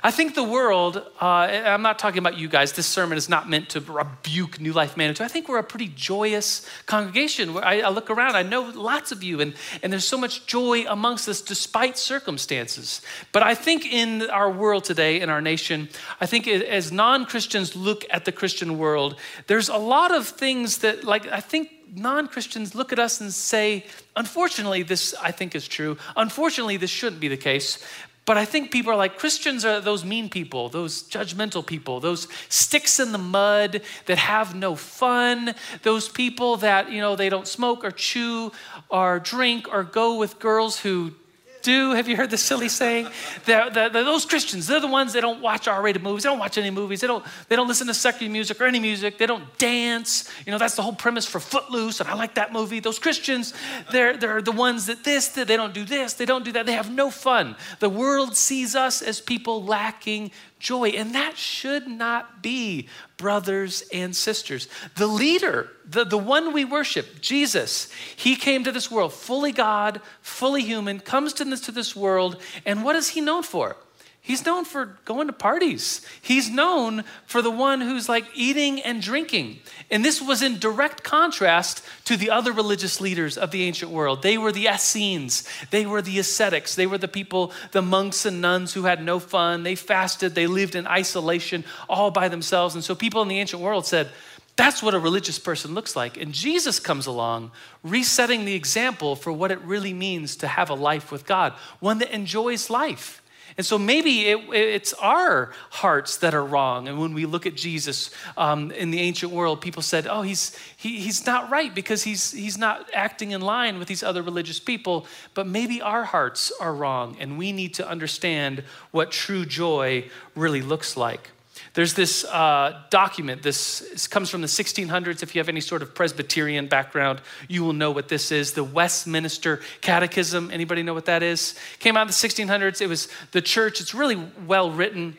I 0.02 0.10
think 0.10 0.34
the 0.34 0.42
world, 0.42 0.96
uh, 1.20 1.24
I'm 1.24 1.82
not 1.82 1.98
talking 1.98 2.18
about 2.18 2.38
you 2.38 2.48
guys, 2.48 2.72
this 2.72 2.86
sermon 2.86 3.18
is 3.18 3.28
not 3.28 3.48
meant 3.48 3.68
to 3.70 3.80
rebuke 3.80 4.60
New 4.60 4.72
Life 4.72 4.96
Manitou. 4.96 5.24
I 5.24 5.28
think 5.28 5.48
we're 5.48 5.58
a 5.58 5.64
pretty 5.64 5.88
joyous 5.88 6.66
congregation. 6.86 7.56
I, 7.58 7.82
I 7.82 7.88
look 7.90 8.10
around, 8.10 8.36
I 8.36 8.42
know 8.42 8.62
lots 8.62 9.12
of 9.12 9.22
you, 9.22 9.40
and, 9.40 9.54
and 9.82 9.92
there's 9.92 10.06
so 10.06 10.18
much 10.18 10.46
joy 10.46 10.84
amongst 10.88 11.28
us 11.28 11.40
despite 11.40 11.98
circumstances. 11.98 13.02
But 13.32 13.42
I 13.42 13.54
think 13.54 13.86
in 13.86 14.22
our 14.30 14.50
world 14.50 14.84
today, 14.84 15.20
in 15.20 15.28
our 15.28 15.40
nation, 15.40 15.88
I 16.20 16.26
think 16.26 16.48
as 16.48 16.90
non 16.90 17.26
Christians 17.26 17.76
look 17.76 18.04
at 18.10 18.24
the 18.24 18.32
Christian 18.32 18.78
world, 18.78 19.18
there's 19.46 19.68
a 19.68 19.76
lot 19.76 20.14
of 20.14 20.26
things 20.26 20.78
that, 20.78 21.04
like, 21.04 21.26
I 21.26 21.40
think 21.40 21.70
non 21.94 22.26
Christians 22.28 22.74
look 22.74 22.92
at 22.92 22.98
us 22.98 23.20
and 23.20 23.32
say, 23.32 23.86
unfortunately, 24.16 24.82
this 24.82 25.14
I 25.20 25.30
think 25.30 25.54
is 25.54 25.68
true. 25.68 25.98
Unfortunately, 26.16 26.76
this 26.76 26.90
shouldn't 26.90 27.20
be 27.20 27.28
the 27.28 27.36
case. 27.36 27.84
But 28.24 28.38
I 28.38 28.44
think 28.44 28.70
people 28.70 28.92
are 28.92 28.96
like, 28.96 29.18
Christians 29.18 29.64
are 29.64 29.80
those 29.80 30.04
mean 30.04 30.28
people, 30.28 30.68
those 30.68 31.02
judgmental 31.02 31.66
people, 31.66 31.98
those 31.98 32.28
sticks 32.48 33.00
in 33.00 33.10
the 33.10 33.18
mud 33.18 33.82
that 34.06 34.18
have 34.18 34.54
no 34.54 34.76
fun, 34.76 35.54
those 35.82 36.08
people 36.08 36.56
that, 36.58 36.92
you 36.92 37.00
know, 37.00 37.16
they 37.16 37.28
don't 37.28 37.48
smoke 37.48 37.84
or 37.84 37.90
chew 37.90 38.52
or 38.88 39.18
drink 39.18 39.66
or 39.72 39.82
go 39.82 40.16
with 40.16 40.38
girls 40.38 40.78
who 40.78 41.14
do. 41.62 41.92
Have 41.92 42.08
you 42.08 42.16
heard 42.16 42.30
the 42.30 42.36
silly 42.36 42.68
saying? 42.68 43.08
They're, 43.44 43.70
they're, 43.70 43.88
they're 43.88 44.04
those 44.04 44.24
Christians, 44.24 44.66
they're 44.66 44.80
the 44.80 44.86
ones 44.86 45.12
that 45.12 45.20
don't 45.20 45.40
watch 45.40 45.68
R-rated 45.68 46.02
movies. 46.02 46.24
They 46.24 46.28
don't 46.28 46.38
watch 46.38 46.58
any 46.58 46.70
movies. 46.70 47.00
They 47.00 47.06
don't, 47.06 47.24
they 47.48 47.56
don't 47.56 47.68
listen 47.68 47.86
to 47.86 47.94
secular 47.94 48.32
music 48.32 48.60
or 48.60 48.66
any 48.66 48.80
music. 48.80 49.18
They 49.18 49.26
don't 49.26 49.56
dance. 49.58 50.30
You 50.44 50.52
know, 50.52 50.58
that's 50.58 50.76
the 50.76 50.82
whole 50.82 50.92
premise 50.92 51.26
for 51.26 51.40
Footloose, 51.40 52.00
and 52.00 52.08
I 52.08 52.14
like 52.14 52.34
that 52.34 52.52
movie. 52.52 52.80
Those 52.80 52.98
Christians, 52.98 53.54
they're, 53.90 54.16
they're 54.16 54.42
the 54.42 54.52
ones 54.52 54.86
that 54.86 55.04
this, 55.04 55.28
that 55.28 55.48
they 55.48 55.56
don't 55.56 55.74
do 55.74 55.84
this, 55.84 56.14
they 56.14 56.26
don't 56.26 56.44
do 56.44 56.52
that. 56.52 56.66
They 56.66 56.72
have 56.72 56.90
no 56.90 57.10
fun. 57.10 57.56
The 57.78 57.88
world 57.88 58.36
sees 58.36 58.74
us 58.74 59.02
as 59.02 59.20
people 59.20 59.64
lacking 59.64 60.30
joy. 60.62 60.90
And 60.90 61.14
that 61.14 61.36
should 61.36 61.88
not 61.88 62.40
be, 62.40 62.88
brothers 63.16 63.82
and 63.92 64.16
sisters. 64.16 64.68
The 64.96 65.06
leader, 65.06 65.68
the, 65.84 66.04
the 66.04 66.16
one 66.16 66.52
we 66.52 66.64
worship, 66.64 67.20
Jesus, 67.20 67.90
he 68.16 68.36
came 68.36 68.64
to 68.64 68.72
this 68.72 68.90
world 68.90 69.12
fully 69.12 69.52
God, 69.52 70.00
fully 70.22 70.62
human, 70.62 71.00
comes 71.00 71.34
to 71.34 71.44
this, 71.44 71.60
to 71.62 71.72
this 71.72 71.94
world. 71.94 72.40
And 72.64 72.84
what 72.84 72.96
is 72.96 73.08
he 73.08 73.20
known 73.20 73.42
for? 73.42 73.76
He's 74.24 74.46
known 74.46 74.64
for 74.64 74.98
going 75.04 75.26
to 75.26 75.32
parties. 75.32 76.06
He's 76.20 76.48
known 76.48 77.02
for 77.26 77.42
the 77.42 77.50
one 77.50 77.80
who's 77.80 78.08
like 78.08 78.24
eating 78.36 78.80
and 78.80 79.02
drinking. 79.02 79.58
And 79.90 80.04
this 80.04 80.22
was 80.22 80.42
in 80.42 80.60
direct 80.60 81.02
contrast 81.02 81.84
to 82.04 82.16
the 82.16 82.30
other 82.30 82.52
religious 82.52 83.00
leaders 83.00 83.36
of 83.36 83.50
the 83.50 83.64
ancient 83.64 83.90
world. 83.90 84.22
They 84.22 84.38
were 84.38 84.52
the 84.52 84.68
Essenes, 84.68 85.48
they 85.70 85.86
were 85.86 86.00
the 86.00 86.20
ascetics, 86.20 86.76
they 86.76 86.86
were 86.86 86.98
the 86.98 87.08
people, 87.08 87.52
the 87.72 87.82
monks 87.82 88.24
and 88.24 88.40
nuns 88.40 88.74
who 88.74 88.84
had 88.84 89.02
no 89.02 89.18
fun. 89.18 89.64
They 89.64 89.74
fasted, 89.74 90.36
they 90.36 90.46
lived 90.46 90.76
in 90.76 90.86
isolation 90.86 91.64
all 91.88 92.12
by 92.12 92.28
themselves. 92.28 92.76
And 92.76 92.84
so 92.84 92.94
people 92.94 93.22
in 93.22 93.28
the 93.28 93.40
ancient 93.40 93.60
world 93.60 93.86
said, 93.86 94.08
that's 94.54 94.84
what 94.84 94.94
a 94.94 95.00
religious 95.00 95.40
person 95.40 95.74
looks 95.74 95.96
like. 95.96 96.16
And 96.16 96.32
Jesus 96.32 96.78
comes 96.78 97.06
along, 97.06 97.50
resetting 97.82 98.44
the 98.44 98.54
example 98.54 99.16
for 99.16 99.32
what 99.32 99.50
it 99.50 99.60
really 99.62 99.94
means 99.94 100.36
to 100.36 100.46
have 100.46 100.70
a 100.70 100.74
life 100.74 101.10
with 101.10 101.26
God, 101.26 101.54
one 101.80 101.98
that 101.98 102.10
enjoys 102.10 102.70
life. 102.70 103.21
And 103.56 103.66
so 103.66 103.78
maybe 103.78 104.26
it, 104.28 104.38
it's 104.52 104.92
our 104.94 105.52
hearts 105.70 106.16
that 106.18 106.34
are 106.34 106.44
wrong. 106.44 106.88
And 106.88 106.98
when 106.98 107.14
we 107.14 107.26
look 107.26 107.46
at 107.46 107.54
Jesus 107.54 108.10
um, 108.36 108.70
in 108.70 108.90
the 108.90 109.00
ancient 109.00 109.32
world, 109.32 109.60
people 109.60 109.82
said, 109.82 110.06
oh, 110.06 110.22
he's, 110.22 110.56
he, 110.76 111.00
he's 111.00 111.26
not 111.26 111.50
right 111.50 111.74
because 111.74 112.02
he's, 112.02 112.32
he's 112.32 112.58
not 112.58 112.88
acting 112.94 113.32
in 113.32 113.40
line 113.40 113.78
with 113.78 113.88
these 113.88 114.02
other 114.02 114.22
religious 114.22 114.58
people. 114.58 115.06
But 115.34 115.46
maybe 115.46 115.82
our 115.82 116.04
hearts 116.04 116.52
are 116.60 116.74
wrong, 116.74 117.16
and 117.20 117.38
we 117.38 117.52
need 117.52 117.74
to 117.74 117.88
understand 117.88 118.64
what 118.90 119.10
true 119.10 119.44
joy 119.44 120.08
really 120.34 120.62
looks 120.62 120.96
like. 120.96 121.30
There's 121.74 121.94
this 121.94 122.24
uh, 122.24 122.82
document, 122.90 123.42
this, 123.42 123.78
this 123.78 124.06
comes 124.06 124.28
from 124.28 124.42
the 124.42 124.46
1600s. 124.46 125.22
If 125.22 125.34
you 125.34 125.38
have 125.38 125.48
any 125.48 125.62
sort 125.62 125.80
of 125.80 125.94
Presbyterian 125.94 126.66
background, 126.66 127.22
you 127.48 127.64
will 127.64 127.72
know 127.72 127.90
what 127.90 128.08
this 128.08 128.30
is. 128.30 128.52
The 128.52 128.64
Westminster 128.64 129.60
Catechism. 129.80 130.50
Anybody 130.50 130.82
know 130.82 130.92
what 130.92 131.06
that 131.06 131.22
is? 131.22 131.54
Came 131.78 131.96
out 131.96 132.02
in 132.02 132.08
the 132.08 132.12
1600s. 132.12 132.82
It 132.82 132.88
was 132.88 133.08
the 133.30 133.40
church. 133.40 133.80
It's 133.80 133.94
really 133.94 134.22
well 134.46 134.70
written. 134.70 135.16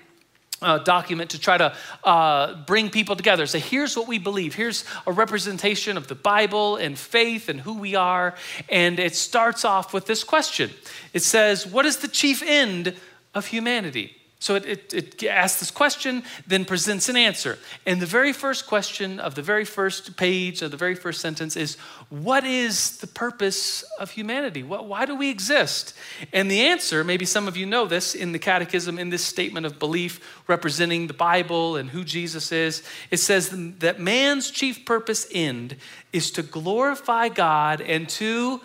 Uh, 0.62 0.78
document 0.78 1.32
to 1.32 1.38
try 1.38 1.58
to 1.58 1.76
uh, 2.06 2.56
bring 2.64 2.90
people 2.90 3.18
together. 3.18 3.46
Say, 3.46 3.60
here's 3.60 3.98
what 3.98 4.08
we 4.08 4.18
believe. 4.18 4.56
Here's 4.56 4.86
a 5.06 5.12
representation 5.12 5.98
of 5.98 6.08
the 6.08 6.16
Bible 6.16 6.78
and 6.78 6.98
faith 6.98 7.50
and 7.50 7.60
who 7.60 7.74
we 7.74 7.96
are. 7.96 8.34
And 8.70 8.98
it 8.98 9.14
starts 9.14 9.66
off 9.66 9.94
with 9.94 10.06
this 10.06 10.24
question 10.24 10.72
It 11.12 11.22
says, 11.22 11.68
What 11.68 11.86
is 11.86 11.98
the 11.98 12.08
chief 12.08 12.42
end 12.42 12.96
of 13.34 13.48
humanity? 13.48 14.16
So 14.44 14.56
it, 14.56 14.66
it, 14.66 14.94
it, 14.94 15.24
asks 15.24 15.62
this 15.62 15.72
question, 15.72 16.22
then 16.46 16.66
presents 16.66 17.08
an 17.08 17.16
answer. 17.16 17.58
And 17.86 18.02
the 18.02 18.06
very 18.06 18.34
first 18.34 18.68
question 18.68 19.22
of 19.22 19.36
the 19.36 19.42
very 19.42 19.64
first 19.64 20.18
page 20.18 20.62
of 20.62 20.70
the 20.70 20.76
very 20.76 20.96
first 20.96 21.22
sentence 21.22 21.56
is 21.56 21.78
What 22.10 22.44
is 22.44 22.98
the 22.98 23.08
purpose 23.08 23.84
of 24.02 24.12
humanity? 24.12 24.62
What, 24.62 24.86
why 24.86 25.06
do 25.06 25.16
we 25.16 25.30
exist? 25.30 25.94
And 26.34 26.52
the 26.52 26.60
answer, 26.60 27.06
maybe 27.06 27.24
some 27.24 27.48
of 27.48 27.56
you 27.56 27.66
know 27.66 27.86
this 27.86 28.16
in 28.16 28.34
the 28.34 28.38
catechism, 28.38 29.00
in 29.00 29.12
this 29.12 29.24
statement 29.24 29.66
of 29.66 29.80
belief 29.80 30.20
representing 30.50 31.08
the 31.08 31.14
Bible 31.14 31.78
and 31.78 31.90
who 31.90 32.04
Jesus 32.04 32.52
is, 32.52 32.84
it 33.12 33.22
says 33.22 33.50
that 33.80 34.02
man's 34.02 34.52
chief 34.52 34.84
purpose 34.84 35.26
end 35.32 35.78
is 36.12 36.32
to 36.32 36.44
glorify 36.44 37.30
God 37.30 37.80
and 37.80 38.10
to 38.10 38.60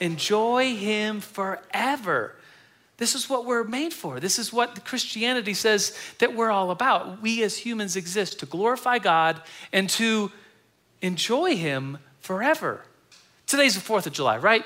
enjoy 0.00 0.74
Him 0.74 1.20
forever. 1.20 2.37
This 2.98 3.14
is 3.14 3.30
what 3.30 3.46
we're 3.46 3.64
made 3.64 3.94
for. 3.94 4.20
This 4.20 4.38
is 4.38 4.52
what 4.52 4.84
Christianity 4.84 5.54
says 5.54 5.96
that 6.18 6.34
we're 6.34 6.50
all 6.50 6.70
about. 6.70 7.22
We 7.22 7.42
as 7.42 7.56
humans 7.56 7.96
exist 7.96 8.40
to 8.40 8.46
glorify 8.46 8.98
God 8.98 9.40
and 9.72 9.88
to 9.90 10.30
enjoy 11.00 11.56
Him 11.56 11.98
forever. 12.20 12.82
Today's 13.46 13.74
the 13.74 13.80
4th 13.80 14.06
of 14.06 14.12
July, 14.12 14.36
right? 14.36 14.64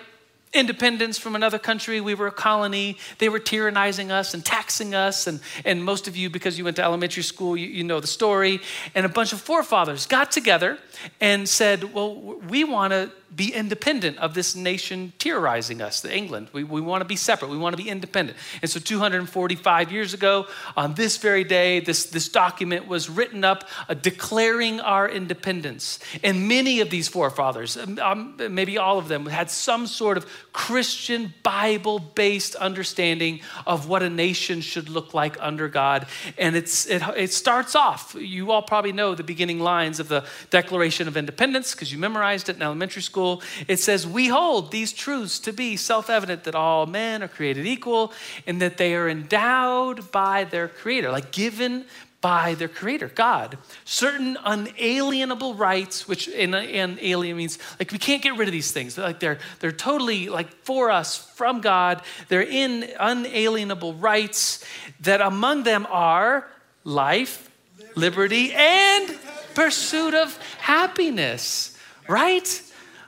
independence 0.52 1.18
from 1.18 1.34
another 1.34 1.58
country. 1.58 2.00
We 2.00 2.14
were 2.14 2.26
a 2.26 2.32
colony. 2.32 2.98
They 3.18 3.28
were 3.28 3.40
tyrannizing 3.40 4.10
us 4.10 4.34
and 4.34 4.44
taxing 4.44 4.94
us. 4.94 5.26
And, 5.26 5.40
and 5.64 5.82
most 5.82 6.08
of 6.08 6.16
you, 6.16 6.30
because 6.30 6.58
you 6.58 6.64
went 6.64 6.76
to 6.76 6.84
elementary 6.84 7.22
school, 7.22 7.56
you, 7.56 7.68
you 7.68 7.84
know 7.84 8.00
the 8.00 8.06
story. 8.06 8.60
And 8.94 9.06
a 9.06 9.08
bunch 9.08 9.32
of 9.32 9.40
forefathers 9.40 10.06
got 10.06 10.30
together 10.30 10.78
and 11.20 11.48
said, 11.48 11.94
Well, 11.94 12.14
we 12.48 12.64
want 12.64 12.92
to 12.92 13.10
be 13.34 13.52
independent 13.52 14.18
of 14.18 14.34
this 14.34 14.54
nation 14.54 15.12
terrorizing 15.18 15.80
us, 15.80 16.00
the 16.00 16.14
England. 16.14 16.48
We, 16.52 16.64
we 16.64 16.80
want 16.80 17.00
to 17.00 17.06
be 17.06 17.16
separate. 17.16 17.50
We 17.50 17.56
want 17.56 17.76
to 17.76 17.82
be 17.82 17.88
independent. 17.88 18.36
And 18.60 18.70
so 18.70 18.78
245 18.78 19.90
years 19.90 20.12
ago, 20.12 20.46
on 20.76 20.94
this 20.94 21.16
very 21.16 21.44
day, 21.44 21.80
this, 21.80 22.04
this 22.06 22.28
document 22.28 22.86
was 22.86 23.08
written 23.08 23.44
up 23.44 23.68
uh, 23.88 23.94
declaring 23.94 24.80
our 24.80 25.08
independence. 25.08 25.98
And 26.22 26.46
many 26.46 26.80
of 26.80 26.90
these 26.90 27.08
forefathers, 27.08 27.76
um, 27.76 27.98
um 27.98 28.36
maybe 28.50 28.76
all 28.76 28.98
of 28.98 29.08
them, 29.08 29.26
had 29.26 29.50
some 29.50 29.86
sort 29.86 30.16
of 30.18 30.26
Christian 30.52 31.32
Bible 31.42 31.98
based 31.98 32.54
understanding 32.56 33.40
of 33.66 33.88
what 33.88 34.02
a 34.02 34.10
nation 34.10 34.60
should 34.60 34.88
look 34.88 35.14
like 35.14 35.36
under 35.40 35.68
God. 35.68 36.06
And 36.36 36.54
it's, 36.54 36.86
it, 36.86 37.02
it 37.16 37.32
starts 37.32 37.74
off, 37.74 38.14
you 38.18 38.52
all 38.52 38.62
probably 38.62 38.92
know 38.92 39.14
the 39.14 39.24
beginning 39.24 39.60
lines 39.60 40.00
of 40.00 40.08
the 40.08 40.24
Declaration 40.50 41.08
of 41.08 41.16
Independence 41.16 41.72
because 41.72 41.90
you 41.90 41.98
memorized 41.98 42.48
it 42.48 42.56
in 42.56 42.62
elementary 42.62 43.02
school. 43.02 43.21
It 43.68 43.78
says, 43.78 44.06
We 44.06 44.28
hold 44.28 44.70
these 44.70 44.92
truths 44.92 45.38
to 45.40 45.52
be 45.52 45.76
self 45.76 46.10
evident 46.10 46.44
that 46.44 46.54
all 46.54 46.86
men 46.86 47.22
are 47.22 47.28
created 47.28 47.66
equal 47.66 48.12
and 48.46 48.60
that 48.60 48.76
they 48.76 48.94
are 48.94 49.08
endowed 49.08 50.10
by 50.10 50.44
their 50.44 50.68
Creator, 50.68 51.10
like 51.10 51.30
given 51.32 51.84
by 52.22 52.54
their 52.54 52.68
creator, 52.68 53.08
God. 53.08 53.58
Certain 53.84 54.38
unalienable 54.42 55.54
rights, 55.54 56.08
which 56.08 56.28
in, 56.28 56.54
in 56.54 56.98
alien 57.02 57.36
means 57.36 57.58
like 57.78 57.90
we 57.90 57.98
can't 57.98 58.22
get 58.22 58.36
rid 58.36 58.48
of 58.48 58.52
these 58.52 58.70
things. 58.70 58.96
Like 58.96 59.20
they're 59.20 59.38
they're 59.58 59.72
totally 59.72 60.28
like 60.30 60.48
for 60.64 60.90
us 60.90 61.16
from 61.34 61.60
God. 61.60 62.00
They're 62.28 62.40
in 62.40 62.88
unalienable 62.98 63.94
rights 63.94 64.64
that 65.00 65.20
among 65.20 65.64
them 65.64 65.86
are 65.90 66.46
life, 66.84 67.50
liberty, 67.96 68.52
and 68.54 69.18
pursuit 69.54 70.14
of 70.14 70.36
happiness. 70.58 71.76
Right? 72.08 72.62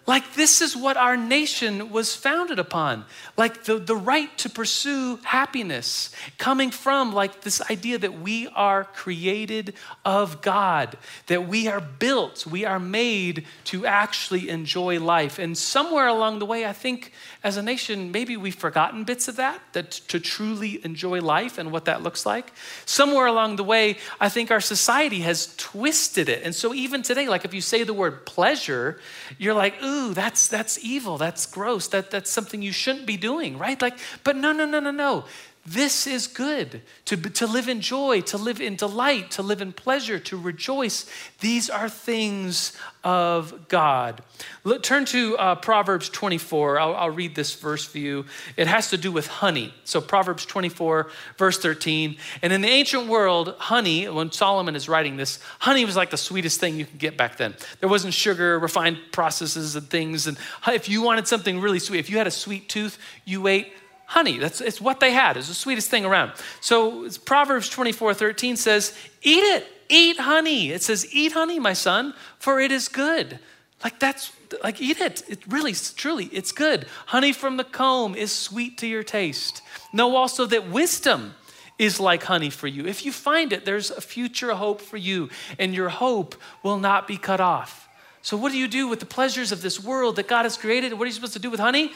Like, 0.07 0.35
this 0.35 0.61
is 0.61 0.77
what 0.77 0.99
our 0.99 1.17
nation 1.17 1.91
was 1.91 2.15
founded 2.15 2.59
upon. 2.59 3.07
Like, 3.39 3.65
the, 3.65 3.79
the 3.79 3.97
right 3.97 4.37
to 4.39 4.51
pursue 4.51 5.19
happiness, 5.23 6.11
coming 6.37 6.71
from 6.71 7.15
like 7.15 7.41
this 7.41 7.63
idea 7.71 7.97
that 7.99 8.21
we 8.21 8.47
are 8.49 8.85
created 8.85 9.73
of 10.05 10.43
God, 10.43 10.99
that 11.29 11.49
we 11.49 11.69
are 11.69 11.81
built, 11.81 12.47
we 12.47 12.67
are 12.67 12.79
made 12.79 13.47
to 13.65 13.87
actually 13.87 14.51
enjoy 14.51 15.01
life. 15.01 15.39
And 15.39 15.57
somewhere 15.57 16.09
along 16.09 16.39
the 16.39 16.47
way, 16.47 16.67
I 16.67 16.75
think 16.75 17.13
as 17.43 17.57
a 17.57 17.63
nation, 17.63 18.13
maybe 18.13 18.37
we've 18.37 18.55
forgotten 18.55 19.05
bits 19.05 19.27
of 19.29 19.37
that, 19.37 19.61
that 19.73 19.91
to 20.09 20.21
truly 20.21 20.85
enjoy 20.85 21.23
life 21.23 21.57
and 21.57 21.73
what 21.73 21.87
that 21.87 22.03
looks 22.03 22.27
like. 22.27 22.53
Somewhere 22.85 23.27
along 23.27 23.57
the 23.57 23.65
way, 23.65 23.97
I 24.21 24.29
think 24.29 24.51
our 24.51 24.61
society 24.61 25.21
has 25.21 25.55
twisted 25.57 26.29
it. 26.29 26.43
And 26.43 26.55
so, 26.55 26.75
even 26.75 27.03
today, 27.03 27.29
like 27.29 27.47
if 27.47 27.55
you 27.55 27.63
say 27.63 27.85
the 27.85 27.95
word 27.95 28.27
pleasure, 28.27 28.99
you're 29.39 29.55
like, 29.55 29.83
ooh, 29.83 29.94
ooh, 29.95 30.15
that's 30.15 30.49
that's 30.49 30.79
evil, 30.85 31.19
that's 31.19 31.47
gross, 31.47 31.89
that, 31.89 32.11
that's 32.11 32.31
something 32.31 32.63
you 32.63 32.73
shouldn't 32.73 33.07
be 33.07 33.17
doing, 33.17 33.59
right? 33.59 33.81
Like, 33.81 33.99
but 34.25 34.37
no, 34.37 34.53
no, 34.53 34.67
no, 34.67 34.81
no, 34.81 34.91
no. 34.91 35.25
This 35.67 36.07
is 36.07 36.27
good 36.27 36.83
to, 37.07 37.17
to 37.17 37.47
live 37.47 37.69
in 37.69 37.81
joy, 37.81 38.21
to 38.23 38.37
live 38.37 38.61
in 38.61 38.77
delight, 38.77 39.31
to 39.33 39.43
live 39.43 39.63
in 39.63 39.73
pleasure, 39.73 40.19
to 40.19 40.37
rejoice. 40.37 41.07
These 41.41 41.71
are 41.71 41.89
things 41.89 42.77
of 43.03 43.69
God. 43.69 44.23
Look, 44.65 44.83
turn 44.83 45.07
to 45.07 45.39
uh, 45.39 45.55
Proverbs 45.55 46.11
24. 46.11 46.79
I'll, 46.79 46.95
I'll 46.95 47.11
read 47.11 47.35
this 47.35 47.55
verse 47.55 47.83
for 47.83 47.97
you. 47.97 48.27
It 48.59 48.67
has 48.67 48.91
to 48.91 48.99
do 48.99 49.11
with 49.11 49.27
honey. 49.27 49.73
So, 49.85 50.03
Proverbs 50.03 50.45
24, 50.45 51.11
verse 51.39 51.59
13. 51.59 52.17
And 52.43 52.53
in 52.53 52.61
the 52.61 52.69
ancient 52.69 53.07
world, 53.07 53.55
honey, 53.59 54.07
when 54.07 54.33
Solomon 54.33 54.77
is 54.77 54.87
writing 54.87 55.17
this, 55.17 55.39
honey 55.61 55.87
was 55.87 55.97
like 55.97 56.11
the 56.11 56.19
sweetest 56.19 56.61
thing 56.61 56.77
you 56.77 56.85
could 56.85 56.99
get 56.99 57.17
back 57.17 57.39
then. 57.39 57.55
There 57.81 57.89
wasn't 57.89 58.13
sugar, 58.13 58.59
refined 58.59 58.99
processes, 59.13 59.77
and 59.77 59.89
things. 59.89 60.27
And 60.27 60.37
if 60.69 60.91
you 60.91 61.01
wanted 61.01 61.27
something 61.27 61.59
really 61.59 61.79
sweet, 61.79 62.01
if 62.01 62.11
you 62.11 62.19
had 62.19 62.27
a 62.27 62.31
sweet 62.31 62.69
tooth, 62.69 62.99
you 63.25 63.47
ate 63.47 63.73
honey. 64.07 64.39
That's 64.39 64.61
it's 64.61 64.81
what 64.81 65.01
they 65.01 65.13
had. 65.13 65.37
It's 65.37 65.49
the 65.49 65.55
sweetest 65.55 65.91
thing 65.91 66.05
around. 66.05 66.33
So 66.61 67.09
Proverbs 67.25 67.69
24, 67.69 68.15
13 68.15 68.57
says, 68.57 68.97
eat 69.23 69.43
it, 69.43 69.67
eat 69.89 70.19
honey. 70.19 70.71
It 70.71 70.83
says, 70.83 71.07
eat 71.13 71.33
honey, 71.33 71.59
my 71.59 71.73
son, 71.73 72.15
for 72.39 72.61
it 72.61 72.73
is 72.73 72.89
good. 72.89 73.39
Like 73.83 73.99
that's 73.99 74.33
like 74.63 74.81
eat 74.81 75.01
it. 75.01 75.23
It 75.29 75.41
really, 75.49 75.73
truly, 75.73 76.27
it's 76.27 76.53
good. 76.53 76.87
Honey 77.07 77.33
from 77.33 77.57
the 77.57 77.65
comb 77.65 78.15
is 78.15 78.33
sweet 78.33 78.79
to 78.79 78.87
your 78.87 79.03
taste. 79.03 79.63
Know 79.93 80.17
also 80.17 80.47
that 80.47 80.71
wisdom 80.71 81.35
is 81.79 81.99
like 81.99 82.23
honey 82.23 82.51
for 82.51 82.69
you. 82.69 82.87
If 82.87 83.05
you 83.05 83.13
find 83.13 83.53
it, 83.53 83.65
there's 83.65 83.91
a 83.91 84.01
future 84.01 84.55
hope 84.55 84.81
for 84.81 84.97
you, 84.97 85.29
and 85.59 85.75
your 85.75 85.89
hope 85.89 86.37
will 86.63 86.79
not 86.79 87.09
be 87.09 87.17
cut 87.17 87.41
off. 87.41 87.89
So, 88.23 88.37
what 88.37 88.53
do 88.53 88.59
you 88.59 88.69
do 88.69 88.89
with 88.89 89.01
the 89.01 89.07
pleasures 89.07 89.53
of 89.53 89.61
this 89.61 89.83
world 89.83 90.17
that 90.17 90.29
God 90.29 90.45
has 90.45 90.57
created? 90.57 90.93
What 90.95 91.03
are 91.03 91.07
you 91.07 91.13
supposed 91.13 91.35
to 91.35 91.39
do 91.39 91.51
with 91.51 91.61
honey? 91.61 91.93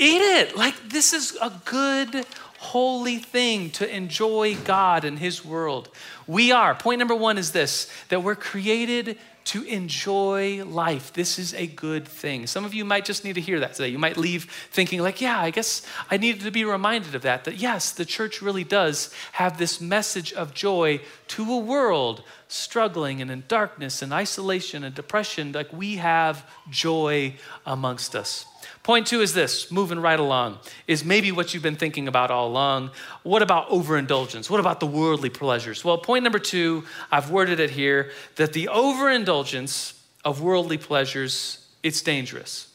Eat 0.00 0.22
it. 0.22 0.56
Like, 0.56 0.90
this 0.90 1.12
is 1.12 1.36
a 1.42 1.52
good, 1.64 2.24
holy 2.58 3.18
thing 3.18 3.70
to 3.70 3.94
enjoy 3.94 4.56
God 4.64 5.04
and 5.04 5.18
His 5.18 5.44
world. 5.44 5.88
We 6.28 6.52
are. 6.52 6.72
Point 6.76 7.00
number 7.00 7.16
one 7.16 7.36
is 7.36 7.50
this 7.50 7.90
that 8.08 8.22
we're 8.22 8.36
created 8.36 9.18
to 9.46 9.62
enjoy 9.64 10.62
life. 10.64 11.12
This 11.14 11.38
is 11.38 11.52
a 11.54 11.66
good 11.66 12.06
thing. 12.06 12.46
Some 12.46 12.64
of 12.64 12.74
you 12.74 12.84
might 12.84 13.06
just 13.06 13.24
need 13.24 13.32
to 13.32 13.40
hear 13.40 13.58
that 13.60 13.74
today. 13.74 13.88
You 13.88 13.98
might 13.98 14.16
leave 14.16 14.44
thinking, 14.70 15.00
like, 15.00 15.20
yeah, 15.20 15.40
I 15.40 15.50
guess 15.50 15.82
I 16.10 16.16
needed 16.16 16.42
to 16.42 16.52
be 16.52 16.64
reminded 16.64 17.16
of 17.16 17.22
that. 17.22 17.42
That 17.44 17.56
yes, 17.56 17.90
the 17.90 18.04
church 18.04 18.40
really 18.40 18.64
does 18.64 19.12
have 19.32 19.58
this 19.58 19.80
message 19.80 20.32
of 20.32 20.54
joy 20.54 21.00
to 21.28 21.50
a 21.50 21.58
world 21.58 22.22
struggling 22.46 23.20
and 23.20 23.32
in 23.32 23.44
darkness 23.48 24.00
and 24.00 24.12
isolation 24.12 24.84
and 24.84 24.94
depression. 24.94 25.50
Like, 25.50 25.72
we 25.72 25.96
have 25.96 26.48
joy 26.70 27.34
amongst 27.66 28.14
us. 28.14 28.44
Point 28.88 29.06
two 29.06 29.20
is 29.20 29.34
this, 29.34 29.70
moving 29.70 30.00
right 30.00 30.18
along, 30.18 30.60
is 30.86 31.04
maybe 31.04 31.30
what 31.30 31.52
you've 31.52 31.62
been 31.62 31.76
thinking 31.76 32.08
about 32.08 32.30
all 32.30 32.48
along. 32.48 32.90
What 33.22 33.42
about 33.42 33.68
overindulgence? 33.68 34.48
What 34.48 34.60
about 34.60 34.80
the 34.80 34.86
worldly 34.86 35.28
pleasures? 35.28 35.84
Well, 35.84 35.98
point 35.98 36.24
number 36.24 36.38
two, 36.38 36.84
I've 37.12 37.30
worded 37.30 37.60
it 37.60 37.68
here 37.68 38.12
that 38.36 38.54
the 38.54 38.68
overindulgence 38.68 39.92
of 40.24 40.40
worldly 40.40 40.78
pleasures, 40.78 41.68
it's 41.82 42.00
dangerous. 42.00 42.67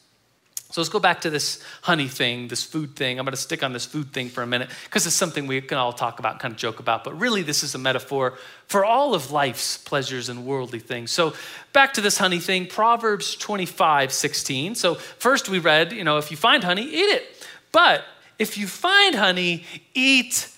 So 0.74 0.80
let's 0.80 0.88
go 0.88 0.98
back 0.98 1.20
to 1.20 1.30
this 1.30 1.62
honey 1.82 2.08
thing, 2.08 2.48
this 2.48 2.64
food 2.64 2.96
thing. 2.96 3.20
I'm 3.20 3.24
going 3.24 3.30
to 3.30 3.40
stick 3.40 3.62
on 3.62 3.72
this 3.72 3.86
food 3.86 4.12
thing 4.12 4.28
for 4.28 4.42
a 4.42 4.46
minute 4.48 4.70
because 4.82 5.06
it's 5.06 5.14
something 5.14 5.46
we 5.46 5.60
can 5.60 5.78
all 5.78 5.92
talk 5.92 6.18
about, 6.18 6.40
kind 6.40 6.50
of 6.50 6.58
joke 6.58 6.80
about. 6.80 7.04
But 7.04 7.16
really, 7.16 7.42
this 7.42 7.62
is 7.62 7.76
a 7.76 7.78
metaphor 7.78 8.36
for 8.66 8.84
all 8.84 9.14
of 9.14 9.30
life's 9.30 9.78
pleasures 9.78 10.28
and 10.28 10.44
worldly 10.44 10.80
things. 10.80 11.12
So 11.12 11.34
back 11.72 11.94
to 11.94 12.00
this 12.00 12.18
honey 12.18 12.40
thing, 12.40 12.66
Proverbs 12.66 13.36
25, 13.36 14.10
16. 14.10 14.74
So 14.74 14.96
first 14.96 15.48
we 15.48 15.60
read, 15.60 15.92
you 15.92 16.02
know, 16.02 16.18
if 16.18 16.32
you 16.32 16.36
find 16.36 16.64
honey, 16.64 16.82
eat 16.82 17.08
it. 17.08 17.46
But 17.70 18.02
if 18.40 18.58
you 18.58 18.66
find 18.66 19.14
honey, 19.14 19.62
eat 19.94 20.48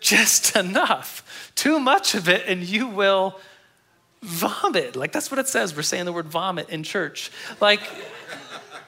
just 0.00 0.56
enough. 0.56 1.52
Too 1.54 1.78
much 1.78 2.16
of 2.16 2.28
it, 2.28 2.48
and 2.48 2.64
you 2.64 2.88
will 2.88 3.38
vomit. 4.22 4.96
Like 4.96 5.12
that's 5.12 5.30
what 5.30 5.38
it 5.38 5.48
says. 5.48 5.76
We're 5.76 5.82
saying 5.82 6.06
the 6.06 6.12
word 6.12 6.26
vomit 6.26 6.70
in 6.70 6.82
church. 6.82 7.30
Like, 7.60 7.82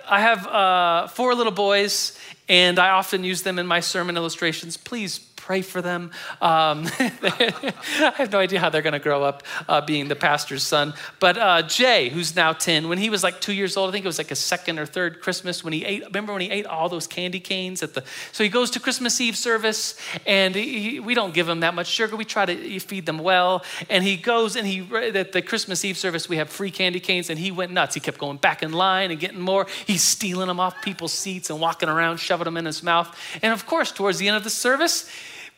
I 0.08 0.20
have 0.20 0.46
uh, 0.46 1.06
four 1.08 1.34
little 1.34 1.52
boys, 1.52 2.18
and 2.48 2.78
I 2.78 2.90
often 2.90 3.24
use 3.24 3.42
them 3.42 3.58
in 3.58 3.66
my 3.66 3.80
sermon 3.80 4.16
illustrations. 4.16 4.76
Please 4.76 5.18
pray 5.44 5.60
for 5.60 5.82
them. 5.82 6.10
Um, 6.40 6.88
I 6.98 8.12
have 8.16 8.32
no 8.32 8.38
idea 8.38 8.60
how 8.60 8.70
they're 8.70 8.80
going 8.80 8.94
to 8.94 8.98
grow 8.98 9.22
up 9.22 9.42
uh, 9.68 9.82
being 9.82 10.08
the 10.08 10.16
pastor's 10.16 10.62
son. 10.62 10.94
But 11.20 11.36
uh, 11.36 11.60
Jay, 11.60 12.08
who's 12.08 12.34
now 12.34 12.54
10, 12.54 12.88
when 12.88 12.96
he 12.96 13.10
was 13.10 13.22
like 13.22 13.42
two 13.42 13.52
years 13.52 13.76
old, 13.76 13.90
I 13.90 13.92
think 13.92 14.06
it 14.06 14.08
was 14.08 14.16
like 14.16 14.30
a 14.30 14.36
second 14.36 14.78
or 14.78 14.86
third 14.86 15.20
Christmas 15.20 15.62
when 15.62 15.74
he 15.74 15.84
ate, 15.84 16.02
remember 16.06 16.32
when 16.32 16.40
he 16.40 16.50
ate 16.50 16.64
all 16.64 16.88
those 16.88 17.06
candy 17.06 17.40
canes 17.40 17.82
at 17.82 17.92
the, 17.92 18.02
so 18.32 18.42
he 18.42 18.48
goes 18.48 18.70
to 18.70 18.80
Christmas 18.80 19.20
Eve 19.20 19.36
service 19.36 20.00
and 20.24 20.54
he, 20.54 20.98
we 20.98 21.12
don't 21.12 21.34
give 21.34 21.46
him 21.46 21.60
that 21.60 21.74
much 21.74 21.88
sugar. 21.88 22.16
We 22.16 22.24
try 22.24 22.46
to 22.46 22.80
feed 22.80 23.04
them 23.04 23.18
well. 23.18 23.64
And 23.90 24.02
he 24.02 24.16
goes 24.16 24.56
and 24.56 24.66
he, 24.66 24.88
at 24.94 25.32
the 25.32 25.42
Christmas 25.42 25.84
Eve 25.84 25.98
service, 25.98 26.26
we 26.26 26.38
have 26.38 26.48
free 26.48 26.70
candy 26.70 27.00
canes 27.00 27.28
and 27.28 27.38
he 27.38 27.50
went 27.50 27.70
nuts. 27.70 27.92
He 27.92 28.00
kept 28.00 28.16
going 28.16 28.38
back 28.38 28.62
in 28.62 28.72
line 28.72 29.10
and 29.10 29.20
getting 29.20 29.40
more. 29.40 29.66
He's 29.86 30.02
stealing 30.02 30.46
them 30.46 30.58
off 30.58 30.80
people's 30.80 31.12
seats 31.12 31.50
and 31.50 31.60
walking 31.60 31.90
around, 31.90 32.16
shoving 32.16 32.46
them 32.46 32.56
in 32.56 32.64
his 32.64 32.82
mouth. 32.82 33.14
And 33.42 33.52
of 33.52 33.66
course, 33.66 33.92
towards 33.92 34.16
the 34.16 34.28
end 34.28 34.38
of 34.38 34.44
the 34.44 34.48
service, 34.48 35.06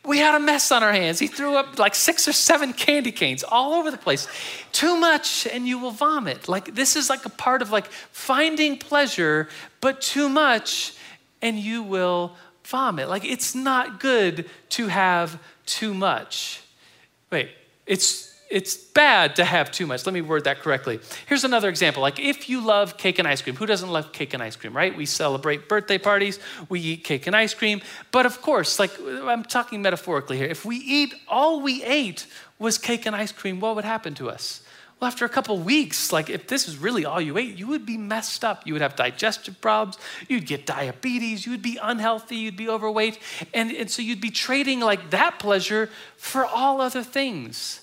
we 0.06 0.18
had 0.18 0.34
a 0.34 0.40
mess 0.40 0.70
on 0.70 0.82
our 0.82 0.92
hands. 0.92 1.18
He 1.18 1.26
threw 1.26 1.56
up 1.56 1.78
like 1.78 1.94
six 1.94 2.28
or 2.28 2.32
seven 2.32 2.72
candy 2.72 3.10
canes 3.10 3.42
all 3.42 3.74
over 3.74 3.90
the 3.90 3.98
place. 3.98 4.28
Too 4.72 4.96
much 4.96 5.46
and 5.46 5.66
you 5.66 5.78
will 5.78 5.90
vomit. 5.90 6.48
Like 6.48 6.74
this 6.74 6.94
is 6.94 7.10
like 7.10 7.24
a 7.26 7.30
part 7.30 7.60
of 7.60 7.72
like 7.72 7.86
finding 8.12 8.78
pleasure, 8.78 9.48
but 9.80 10.00
too 10.00 10.28
much 10.28 10.94
and 11.42 11.58
you 11.58 11.82
will 11.82 12.36
vomit. 12.64 13.08
Like 13.08 13.24
it's 13.24 13.54
not 13.54 13.98
good 13.98 14.48
to 14.70 14.86
have 14.86 15.40
too 15.66 15.92
much. 15.92 16.62
Wait, 17.30 17.50
it's 17.86 18.35
it's 18.48 18.76
bad 18.76 19.36
to 19.36 19.44
have 19.44 19.70
too 19.70 19.86
much. 19.86 20.06
Let 20.06 20.12
me 20.12 20.20
word 20.20 20.44
that 20.44 20.60
correctly. 20.60 21.00
Here's 21.26 21.44
another 21.44 21.68
example. 21.68 22.02
Like 22.02 22.18
if 22.18 22.48
you 22.48 22.60
love 22.60 22.96
cake 22.96 23.18
and 23.18 23.26
ice 23.26 23.42
cream, 23.42 23.56
who 23.56 23.66
doesn't 23.66 23.90
love 23.90 24.12
cake 24.12 24.34
and 24.34 24.42
ice 24.42 24.56
cream, 24.56 24.76
right? 24.76 24.96
We 24.96 25.06
celebrate 25.06 25.68
birthday 25.68 25.98
parties, 25.98 26.38
we 26.68 26.80
eat 26.80 27.04
cake 27.04 27.26
and 27.26 27.34
ice 27.34 27.54
cream. 27.54 27.80
But 28.12 28.26
of 28.26 28.42
course, 28.42 28.78
like 28.78 28.92
I'm 29.00 29.44
talking 29.44 29.82
metaphorically 29.82 30.36
here, 30.36 30.46
if 30.46 30.64
we 30.64 30.76
eat 30.76 31.14
all 31.28 31.60
we 31.60 31.82
ate 31.82 32.26
was 32.58 32.78
cake 32.78 33.06
and 33.06 33.16
ice 33.16 33.32
cream, 33.32 33.60
what 33.60 33.74
would 33.74 33.84
happen 33.84 34.14
to 34.14 34.30
us? 34.30 34.62
Well, 34.98 35.08
after 35.08 35.26
a 35.26 35.28
couple 35.28 35.58
weeks, 35.58 36.10
like 36.10 36.30
if 36.30 36.46
this 36.46 36.68
is 36.68 36.78
really 36.78 37.04
all 37.04 37.20
you 37.20 37.36
ate, 37.36 37.58
you 37.58 37.66
would 37.66 37.84
be 37.84 37.98
messed 37.98 38.44
up. 38.44 38.66
You 38.66 38.72
would 38.72 38.82
have 38.82 38.96
digestive 38.96 39.60
problems. 39.60 39.98
You'd 40.26 40.46
get 40.46 40.64
diabetes. 40.64 41.44
You'd 41.44 41.60
be 41.60 41.78
unhealthy. 41.82 42.36
You'd 42.36 42.56
be 42.56 42.68
overweight. 42.68 43.18
And, 43.52 43.70
and 43.72 43.90
so 43.90 44.00
you'd 44.00 44.22
be 44.22 44.30
trading 44.30 44.80
like 44.80 45.10
that 45.10 45.38
pleasure 45.38 45.90
for 46.16 46.46
all 46.46 46.80
other 46.80 47.02
things. 47.02 47.82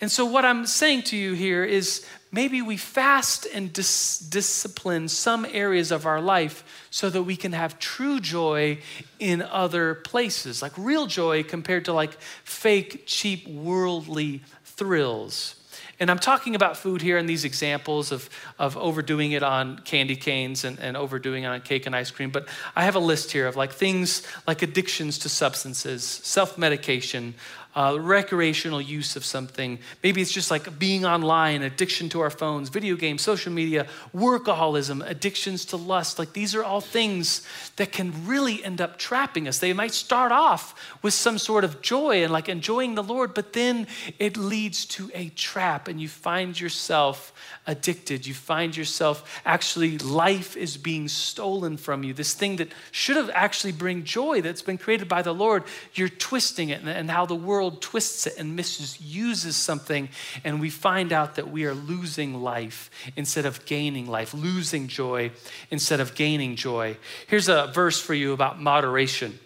And 0.00 0.10
so, 0.10 0.26
what 0.26 0.44
I'm 0.44 0.66
saying 0.66 1.02
to 1.04 1.16
you 1.16 1.32
here 1.32 1.64
is 1.64 2.04
maybe 2.30 2.60
we 2.60 2.76
fast 2.76 3.46
and 3.46 3.72
dis- 3.72 4.18
discipline 4.18 5.08
some 5.08 5.46
areas 5.46 5.90
of 5.90 6.04
our 6.04 6.20
life 6.20 6.86
so 6.90 7.08
that 7.08 7.22
we 7.22 7.34
can 7.34 7.52
have 7.52 7.78
true 7.78 8.20
joy 8.20 8.78
in 9.18 9.40
other 9.40 9.94
places, 9.94 10.60
like 10.60 10.72
real 10.76 11.06
joy 11.06 11.42
compared 11.42 11.86
to 11.86 11.94
like 11.94 12.12
fake, 12.44 13.04
cheap, 13.06 13.48
worldly 13.48 14.42
thrills. 14.64 15.54
And 15.98 16.10
I'm 16.10 16.18
talking 16.18 16.54
about 16.54 16.76
food 16.76 17.00
here 17.00 17.16
in 17.16 17.24
these 17.24 17.44
examples 17.44 18.12
of, 18.12 18.28
of 18.58 18.76
overdoing 18.76 19.32
it 19.32 19.42
on 19.42 19.78
candy 19.78 20.16
canes 20.16 20.64
and, 20.64 20.78
and 20.78 20.94
overdoing 20.94 21.44
it 21.44 21.46
on 21.46 21.62
cake 21.62 21.86
and 21.86 21.96
ice 21.96 22.10
cream. 22.10 22.28
But 22.28 22.48
I 22.74 22.84
have 22.84 22.96
a 22.96 23.00
list 23.00 23.32
here 23.32 23.46
of 23.46 23.56
like 23.56 23.72
things 23.72 24.22
like 24.46 24.60
addictions 24.60 25.18
to 25.20 25.30
substances, 25.30 26.04
self 26.04 26.58
medication, 26.58 27.34
uh, 27.76 27.98
recreational 28.00 28.80
use 28.80 29.16
of 29.16 29.24
something. 29.24 29.78
Maybe 30.02 30.22
it's 30.22 30.32
just 30.32 30.50
like 30.50 30.78
being 30.78 31.04
online, 31.04 31.62
addiction 31.62 32.08
to 32.08 32.20
our 32.20 32.30
phones, 32.30 32.70
video 32.70 32.96
games, 32.96 33.20
social 33.20 33.52
media, 33.52 33.86
workaholism, 34.14 35.06
addictions 35.06 35.66
to 35.66 35.76
lust. 35.76 36.18
Like 36.18 36.32
these 36.32 36.54
are 36.54 36.64
all 36.64 36.80
things 36.80 37.46
that 37.76 37.92
can 37.92 38.26
really 38.26 38.64
end 38.64 38.80
up 38.80 38.98
trapping 38.98 39.46
us. 39.46 39.58
They 39.58 39.74
might 39.74 39.92
start 39.92 40.32
off 40.32 40.96
with 41.02 41.12
some 41.12 41.36
sort 41.36 41.64
of 41.64 41.82
joy 41.82 42.24
and 42.24 42.32
like 42.32 42.48
enjoying 42.48 42.94
the 42.94 43.02
Lord, 43.02 43.34
but 43.34 43.52
then 43.52 43.86
it 44.18 44.38
leads 44.38 44.86
to 44.86 45.10
a 45.12 45.28
trap 45.28 45.86
and 45.86 46.00
you 46.00 46.08
find 46.08 46.58
yourself 46.58 47.34
addicted. 47.66 48.26
You 48.26 48.32
find 48.32 48.74
yourself 48.74 49.42
actually, 49.44 49.98
life 49.98 50.56
is 50.56 50.78
being 50.78 51.08
stolen 51.08 51.76
from 51.76 52.04
you. 52.04 52.14
This 52.14 52.32
thing 52.32 52.56
that 52.56 52.72
should 52.90 53.16
have 53.16 53.30
actually 53.34 53.72
bring 53.72 54.04
joy 54.04 54.40
that's 54.40 54.62
been 54.62 54.78
created 54.78 55.08
by 55.08 55.20
the 55.20 55.34
Lord, 55.34 55.64
you're 55.92 56.08
twisting 56.08 56.70
it, 56.70 56.80
and, 56.80 56.88
and 56.88 57.10
how 57.10 57.26
the 57.26 57.34
world 57.34 57.65
twists 57.70 58.26
it 58.26 58.38
and 58.38 58.56
misuses 58.56 59.56
something. 59.56 60.08
And 60.44 60.60
we 60.60 60.70
find 60.70 61.12
out 61.12 61.34
that 61.36 61.50
we 61.50 61.64
are 61.64 61.74
losing 61.74 62.42
life 62.42 62.90
instead 63.16 63.46
of 63.46 63.64
gaining 63.66 64.06
life, 64.06 64.34
losing 64.34 64.88
joy 64.88 65.32
instead 65.70 66.00
of 66.00 66.14
gaining 66.14 66.56
joy. 66.56 66.96
Here's 67.26 67.48
a 67.48 67.70
verse 67.74 68.00
for 68.00 68.14
you 68.14 68.32
about 68.32 68.60
moderation 68.60 69.38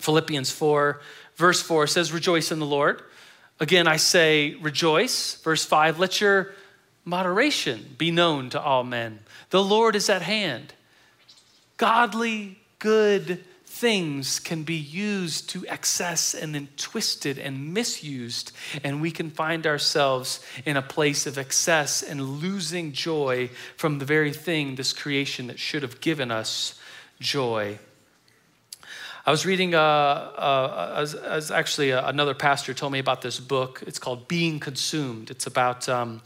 Philippians 0.00 0.50
4, 0.50 1.00
verse 1.36 1.60
4 1.60 1.86
says, 1.86 2.12
Rejoice 2.12 2.50
in 2.50 2.58
the 2.58 2.66
Lord. 2.66 3.02
Again, 3.60 3.86
I 3.86 3.96
say, 3.96 4.54
rejoice. 4.54 5.34
Verse 5.42 5.64
5, 5.64 5.98
let 5.98 6.20
your 6.20 6.52
moderation 7.04 7.94
be 7.98 8.10
known 8.10 8.48
to 8.50 8.60
all 8.60 8.82
men. 8.82 9.20
The 9.50 9.62
Lord 9.62 9.94
is 9.94 10.08
at 10.08 10.22
hand. 10.22 10.72
Godly, 11.76 12.58
good 12.78 13.44
things 13.80 14.38
can 14.38 14.62
be 14.62 14.76
used 14.76 15.48
to 15.48 15.64
excess 15.66 16.34
and 16.34 16.54
then 16.54 16.68
twisted 16.76 17.38
and 17.38 17.72
misused, 17.72 18.52
and 18.84 19.00
we 19.00 19.10
can 19.10 19.30
find 19.30 19.66
ourselves 19.66 20.40
in 20.66 20.76
a 20.76 20.82
place 20.82 21.26
of 21.26 21.38
excess 21.38 22.02
and 22.02 22.20
losing 22.20 22.92
joy 22.92 23.48
from 23.78 23.98
the 23.98 24.04
very 24.04 24.34
thing, 24.34 24.74
this 24.74 24.92
creation 24.92 25.46
that 25.46 25.58
should 25.58 25.82
have 25.82 25.98
given 26.02 26.30
us 26.30 26.78
joy. 27.20 27.78
I 29.24 29.30
was 29.30 29.46
reading, 29.46 29.74
uh, 29.74 29.78
uh, 29.78 30.94
as, 30.98 31.14
as 31.14 31.50
actually 31.50 31.92
uh, 31.92 32.06
another 32.08 32.34
pastor 32.34 32.74
told 32.74 32.92
me 32.92 32.98
about 32.98 33.22
this 33.22 33.40
book. 33.40 33.82
It's 33.86 33.98
called 33.98 34.28
Being 34.28 34.60
Consumed. 34.60 35.30
It's 35.30 35.46
about 35.46 35.88
um, 35.88 36.20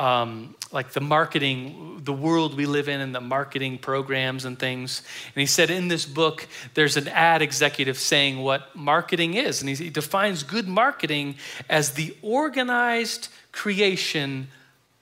um, 0.00 0.54
like 0.72 0.92
the 0.92 1.00
marketing, 1.00 2.00
the 2.04 2.12
world 2.12 2.56
we 2.56 2.64
live 2.64 2.88
in, 2.88 3.00
and 3.00 3.14
the 3.14 3.20
marketing 3.20 3.76
programs 3.76 4.46
and 4.46 4.58
things. 4.58 5.02
And 5.34 5.40
he 5.40 5.46
said 5.46 5.68
in 5.68 5.88
this 5.88 6.06
book, 6.06 6.48
there's 6.72 6.96
an 6.96 7.06
ad 7.08 7.42
executive 7.42 7.98
saying 7.98 8.38
what 8.38 8.74
marketing 8.74 9.34
is. 9.34 9.60
And 9.60 9.68
he 9.68 9.90
defines 9.90 10.42
good 10.42 10.66
marketing 10.66 11.34
as 11.68 11.92
the 11.92 12.16
organized 12.22 13.28
creation 13.52 14.48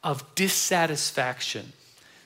of 0.02 0.24
dissatisfaction. 0.34 1.72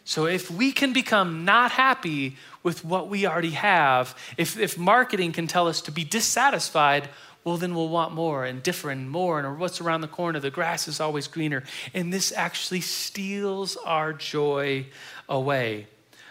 So 0.04 0.26
if 0.26 0.50
we 0.50 0.72
can 0.72 0.94
become 0.94 1.44
not 1.44 1.72
happy 1.72 2.36
with 2.62 2.84
what 2.86 3.08
we 3.08 3.26
already 3.26 3.50
have, 3.50 4.16
if, 4.38 4.58
if 4.58 4.78
marketing 4.78 5.32
can 5.32 5.46
tell 5.46 5.68
us 5.68 5.82
to 5.82 5.92
be 5.92 6.04
dissatisfied, 6.04 7.08
well, 7.44 7.56
then 7.56 7.74
we'll 7.74 7.88
want 7.88 8.12
more 8.12 8.44
and 8.44 8.62
different 8.62 9.08
more. 9.08 9.40
And 9.40 9.58
what's 9.58 9.80
around 9.80 10.00
the 10.00 10.08
corner? 10.08 10.38
The 10.38 10.50
grass 10.50 10.86
is 10.86 11.00
always 11.00 11.26
greener. 11.26 11.64
And 11.92 12.12
this 12.12 12.32
actually 12.32 12.80
steals 12.80 13.76
our 13.84 14.12
joy 14.12 14.86
away. 15.28 15.88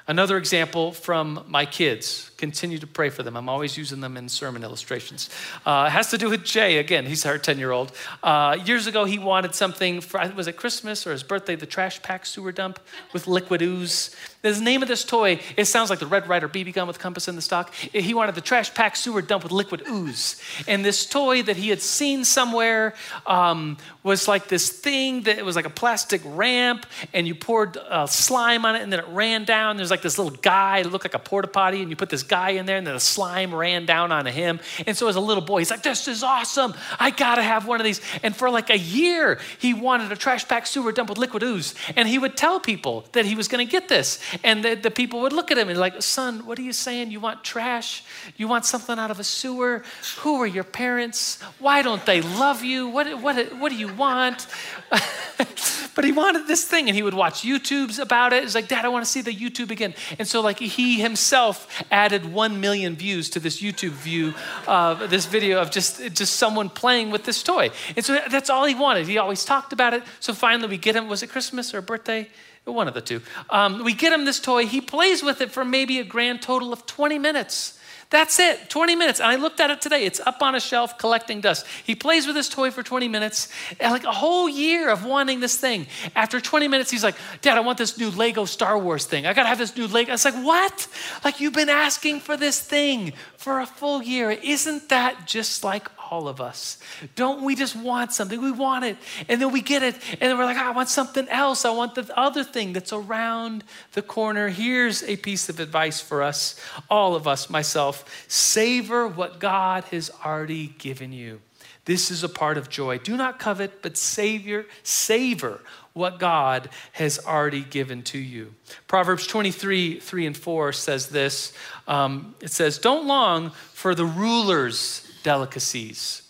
Another 0.08 0.38
example 0.38 0.92
from 0.92 1.44
my 1.48 1.66
kids. 1.66 2.31
Continue 2.42 2.80
to 2.80 2.88
pray 2.88 3.10
for 3.10 3.22
them. 3.22 3.38
I'm 3.38 3.48
always 3.48 3.78
using 3.78 4.02
them 4.02 4.18
in 4.18 4.28
sermon 4.28 4.64
illustrations. 4.64 5.30
Uh, 5.64 5.86
it 5.88 5.92
has 5.92 6.10
to 6.10 6.18
do 6.18 6.28
with 6.28 6.44
Jay. 6.44 6.80
Again, 6.80 7.06
he's 7.06 7.24
our 7.24 7.38
10 7.38 7.60
year 7.60 7.70
old. 7.70 7.92
Uh, 8.24 8.58
years 8.66 8.88
ago, 8.88 9.06
he 9.06 9.20
wanted 9.20 9.54
something 9.54 10.02
for, 10.02 10.28
was 10.36 10.48
it 10.48 10.58
Christmas 10.58 11.06
or 11.06 11.12
his 11.12 11.22
birthday? 11.22 11.56
The 11.56 11.68
trash 11.68 12.02
pack 12.02 12.26
sewer 12.26 12.52
dump 12.52 12.80
with 13.14 13.28
liquid 13.28 13.62
ooze. 13.62 14.16
The 14.42 14.60
name 14.60 14.82
of 14.82 14.88
this 14.88 15.04
toy, 15.04 15.40
it 15.56 15.66
sounds 15.66 15.92
like 15.92 16.00
the 16.00 16.08
Red 16.08 16.28
Ryder 16.28 16.50
BB 16.50 16.74
gun 16.74 16.88
with 16.88 16.98
compass 16.98 17.28
in 17.28 17.36
the 17.36 17.44
stock. 17.44 17.72
He 17.76 18.16
wanted 18.16 18.34
the 18.34 18.42
trash 18.42 18.74
pack 18.74 18.96
sewer 18.96 19.22
dump 19.22 19.44
with 19.44 19.52
liquid 19.52 19.84
ooze. 19.88 20.42
And 20.68 20.84
this 20.84 21.06
toy 21.06 21.44
that 21.44 21.58
he 21.58 21.70
had 21.70 21.80
seen 21.80 22.26
somewhere 22.26 22.96
um, 23.28 23.78
was 24.02 24.28
like 24.28 24.48
this 24.48 24.68
thing 24.68 25.22
that 25.24 25.38
it 25.38 25.46
was 25.46 25.56
like 25.56 25.66
a 25.66 25.70
plastic 25.70 26.22
ramp, 26.26 26.88
and 27.14 27.28
you 27.28 27.36
poured 27.36 27.78
uh, 27.78 28.08
slime 28.08 28.66
on 28.66 28.76
it, 28.76 28.82
and 28.82 28.92
then 28.92 29.00
it 29.00 29.08
ran 29.10 29.46
down. 29.46 29.78
There's 29.78 29.92
like 29.92 30.02
this 30.02 30.18
little 30.18 30.36
guy, 30.42 30.82
looked 30.82 31.06
like 31.06 31.14
a 31.14 31.20
porta 31.20 31.48
potty, 31.48 31.82
and 31.82 31.92
you 31.92 31.96
put 31.96 32.10
this 32.10 32.24
guy 32.32 32.52
in 32.52 32.66
there, 32.66 32.78
and 32.78 32.88
the 32.88 32.98
slime 32.98 33.54
ran 33.54 33.86
down 33.86 34.10
onto 34.14 34.32
him. 34.32 34.62
And 34.88 34.96
so 34.96 35.10
as 35.10 35.18
a 35.18 35.20
little 35.20 35.44
boy, 35.44 35.60
he's 35.60 35.70
like, 35.70 35.84
This 35.84 36.08
is 36.08 36.24
awesome. 36.24 36.74
I 36.98 37.12
gotta 37.12 37.44
have 37.44 37.68
one 37.68 37.82
of 37.82 37.84
these. 37.84 38.00
And 38.24 38.34
for 38.34 38.50
like 38.50 38.70
a 38.70 38.78
year, 38.78 39.38
he 39.60 39.74
wanted 39.74 40.12
a 40.14 40.16
trash 40.16 40.48
pack 40.48 40.66
sewer 40.66 40.94
dump 40.94 41.10
with 41.10 41.18
liquid 41.18 41.44
ooze. 41.44 41.76
And 41.98 42.08
he 42.08 42.18
would 42.18 42.38
tell 42.38 42.60
people 42.60 43.06
that 43.12 43.26
he 43.26 43.36
was 43.36 43.50
gonna 43.50 43.66
get 43.66 43.90
this. 43.90 44.20
And 44.46 44.64
the, 44.64 44.76
the 44.76 44.90
people 44.90 45.20
would 45.22 45.34
look 45.34 45.52
at 45.52 45.58
him 45.58 45.68
and 45.68 45.78
like, 45.78 46.02
son, 46.02 46.46
what 46.46 46.58
are 46.58 46.62
you 46.62 46.72
saying? 46.74 47.12
You 47.12 47.20
want 47.20 47.44
trash? 47.44 48.04
You 48.38 48.48
want 48.48 48.66
something 48.66 48.98
out 48.98 49.12
of 49.12 49.20
a 49.20 49.26
sewer? 49.26 49.84
Who 50.20 50.42
are 50.42 50.48
your 50.48 50.64
parents? 50.64 51.42
Why 51.60 51.82
don't 51.82 52.06
they 52.06 52.22
love 52.22 52.64
you? 52.64 52.88
What, 52.88 53.22
what, 53.22 53.36
what 53.58 53.70
do 53.74 53.78
you 53.78 53.94
want? 53.94 54.48
but 55.96 56.06
he 56.06 56.14
wanted 56.14 56.48
this 56.48 56.64
thing 56.64 56.88
and 56.88 56.96
he 56.96 57.04
would 57.04 57.14
watch 57.14 57.42
YouTubes 57.42 58.00
about 58.00 58.32
it. 58.32 58.44
He's 58.44 58.56
like, 58.56 58.70
Dad, 58.70 58.86
I 58.86 58.88
want 58.88 59.04
to 59.04 59.12
see 59.12 59.22
the 59.22 59.34
YouTube 59.34 59.70
again. 59.70 59.94
And 60.18 60.26
so 60.26 60.40
like 60.40 60.60
he 60.60 61.02
himself 61.02 61.68
added 61.92 62.21
1 62.26 62.60
million 62.60 62.96
views 62.96 63.30
to 63.32 63.40
this 63.40 63.62
YouTube 63.62 63.92
view 63.92 64.34
of 64.68 65.10
this 65.10 65.26
video 65.26 65.62
of 65.62 65.72
just, 65.72 66.14
just 66.14 66.36
someone 66.36 66.70
playing 66.70 67.12
with 67.12 67.26
this 67.26 67.44
toy. 67.44 67.70
And 67.96 68.06
so 68.06 68.20
that's 68.30 68.50
all 68.50 68.66
he 68.66 68.76
wanted. 68.76 69.08
He 69.08 69.18
always 69.18 69.46
talked 69.46 69.74
about 69.74 69.94
it. 69.94 70.04
So 70.20 70.34
finally 70.34 70.70
we 70.70 70.78
get 70.78 70.96
him, 70.96 71.08
was 71.08 71.24
it 71.24 71.28
Christmas 71.28 71.74
or 71.74 71.82
birthday? 71.82 72.28
One 72.64 72.88
of 72.88 72.94
the 72.94 73.02
two. 73.02 73.22
Um, 73.50 73.84
we 73.84 73.94
get 73.94 74.14
him 74.14 74.26
this 74.26 74.40
toy. 74.40 74.68
He 74.68 74.82
plays 74.82 75.24
with 75.24 75.42
it 75.42 75.52
for 75.52 75.66
maybe 75.66 75.98
a 76.00 76.04
grand 76.04 76.44
total 76.44 76.72
of 76.72 76.86
20 76.86 77.18
minutes. 77.18 77.80
That's 78.12 78.40
it, 78.40 78.70
20 78.70 78.98
minutes. 78.98 79.22
And 79.22 79.30
I 79.30 79.38
looked 79.38 79.62
at 79.62 79.72
it 79.72 79.82
today. 79.82 80.04
It's 80.04 80.20
up 80.20 80.42
on 80.42 80.54
a 80.54 80.60
shelf 80.60 80.98
collecting 80.98 81.40
dust. 81.40 81.66
He 81.86 81.96
plays 81.96 82.28
with 82.28 82.36
his 82.36 82.50
toy 82.50 82.70
for 82.70 82.84
20 82.84 83.08
minutes, 83.08 83.48
like 83.80 84.04
a 84.04 84.12
whole 84.12 84.50
year 84.50 84.90
of 84.90 85.06
wanting 85.06 85.40
this 85.40 85.58
thing. 85.58 85.88
After 86.14 86.42
20 86.42 86.68
minutes, 86.68 86.92
he's 86.92 87.06
like, 87.06 87.16
Dad, 87.42 87.58
I 87.58 87.62
want 87.62 87.78
this 87.78 87.98
new 87.98 88.12
Lego 88.12 88.44
Star 88.44 88.78
Wars 88.78 89.06
thing. 89.06 89.26
I 89.26 89.34
gotta 89.34 89.48
have 89.48 89.58
this 89.58 89.76
new 89.78 89.88
Lego. 89.88 90.12
It's 90.12 90.26
like, 90.26 90.36
What? 90.36 90.88
Like, 91.24 91.40
you've 91.40 91.54
been 91.54 91.70
asking 91.70 92.20
for 92.20 92.36
this 92.36 92.60
thing 92.60 93.14
for 93.38 93.62
a 93.62 93.66
full 93.66 94.04
year. 94.04 94.30
Isn't 94.30 94.90
that 94.90 95.26
just 95.26 95.64
like 95.64 95.90
all 96.12 96.28
of 96.28 96.42
us. 96.42 96.78
Don't 97.16 97.42
we 97.42 97.56
just 97.56 97.76
want 97.76 98.12
something? 98.12 98.40
We 98.42 98.52
want 98.52 98.84
it, 98.84 98.98
and 99.30 99.42
then 99.42 99.52
we 99.52 99.62
get 99.62 99.82
it, 99.82 99.96
and 100.12 100.20
then 100.20 100.38
we're 100.38 100.46
like, 100.46 100.58
oh, 100.58 100.68
I 100.68 100.72
want 100.72 100.90
something 100.90 101.28
else. 101.30 101.64
I 101.64 101.72
want 101.72 101.96
the 101.96 102.08
other 102.20 102.44
thing 102.44 102.74
that's 102.74 102.92
around 102.92 103.64
the 103.94 104.02
corner. 104.02 104.50
Here's 104.50 105.04
a 105.04 105.16
piece 105.16 105.48
of 105.48 105.62
advice 105.62 106.02
for 106.02 106.22
us, 106.22 106.60
all 106.90 107.16
of 107.16 107.28
us, 107.28 107.50
myself 107.50 108.26
savor 108.28 109.08
what 109.08 109.40
God 109.40 109.86
has 109.86 110.12
already 110.24 110.68
given 110.78 111.14
you. 111.14 111.40
This 111.86 112.12
is 112.12 112.24
a 112.24 112.30
part 112.30 112.58
of 112.58 112.70
joy. 112.70 113.00
Do 113.00 113.18
not 113.18 113.40
covet, 113.40 113.82
but 113.82 113.98
savor, 113.98 114.66
savor 114.84 115.62
what 115.94 116.20
God 116.20 116.70
has 116.94 117.26
already 117.26 117.62
given 117.64 118.04
to 118.04 118.18
you. 118.18 118.54
Proverbs 118.88 119.26
23, 119.26 120.00
3 120.00 120.26
and 120.26 120.38
4 120.38 120.74
says 120.74 121.08
this. 121.08 121.54
Um, 121.88 122.36
it 122.42 122.52
says, 122.52 122.78
Don't 122.78 123.08
long 123.08 123.52
for 123.74 123.96
the 123.96 124.06
ruler's 124.06 125.11
delicacies. 125.24 126.24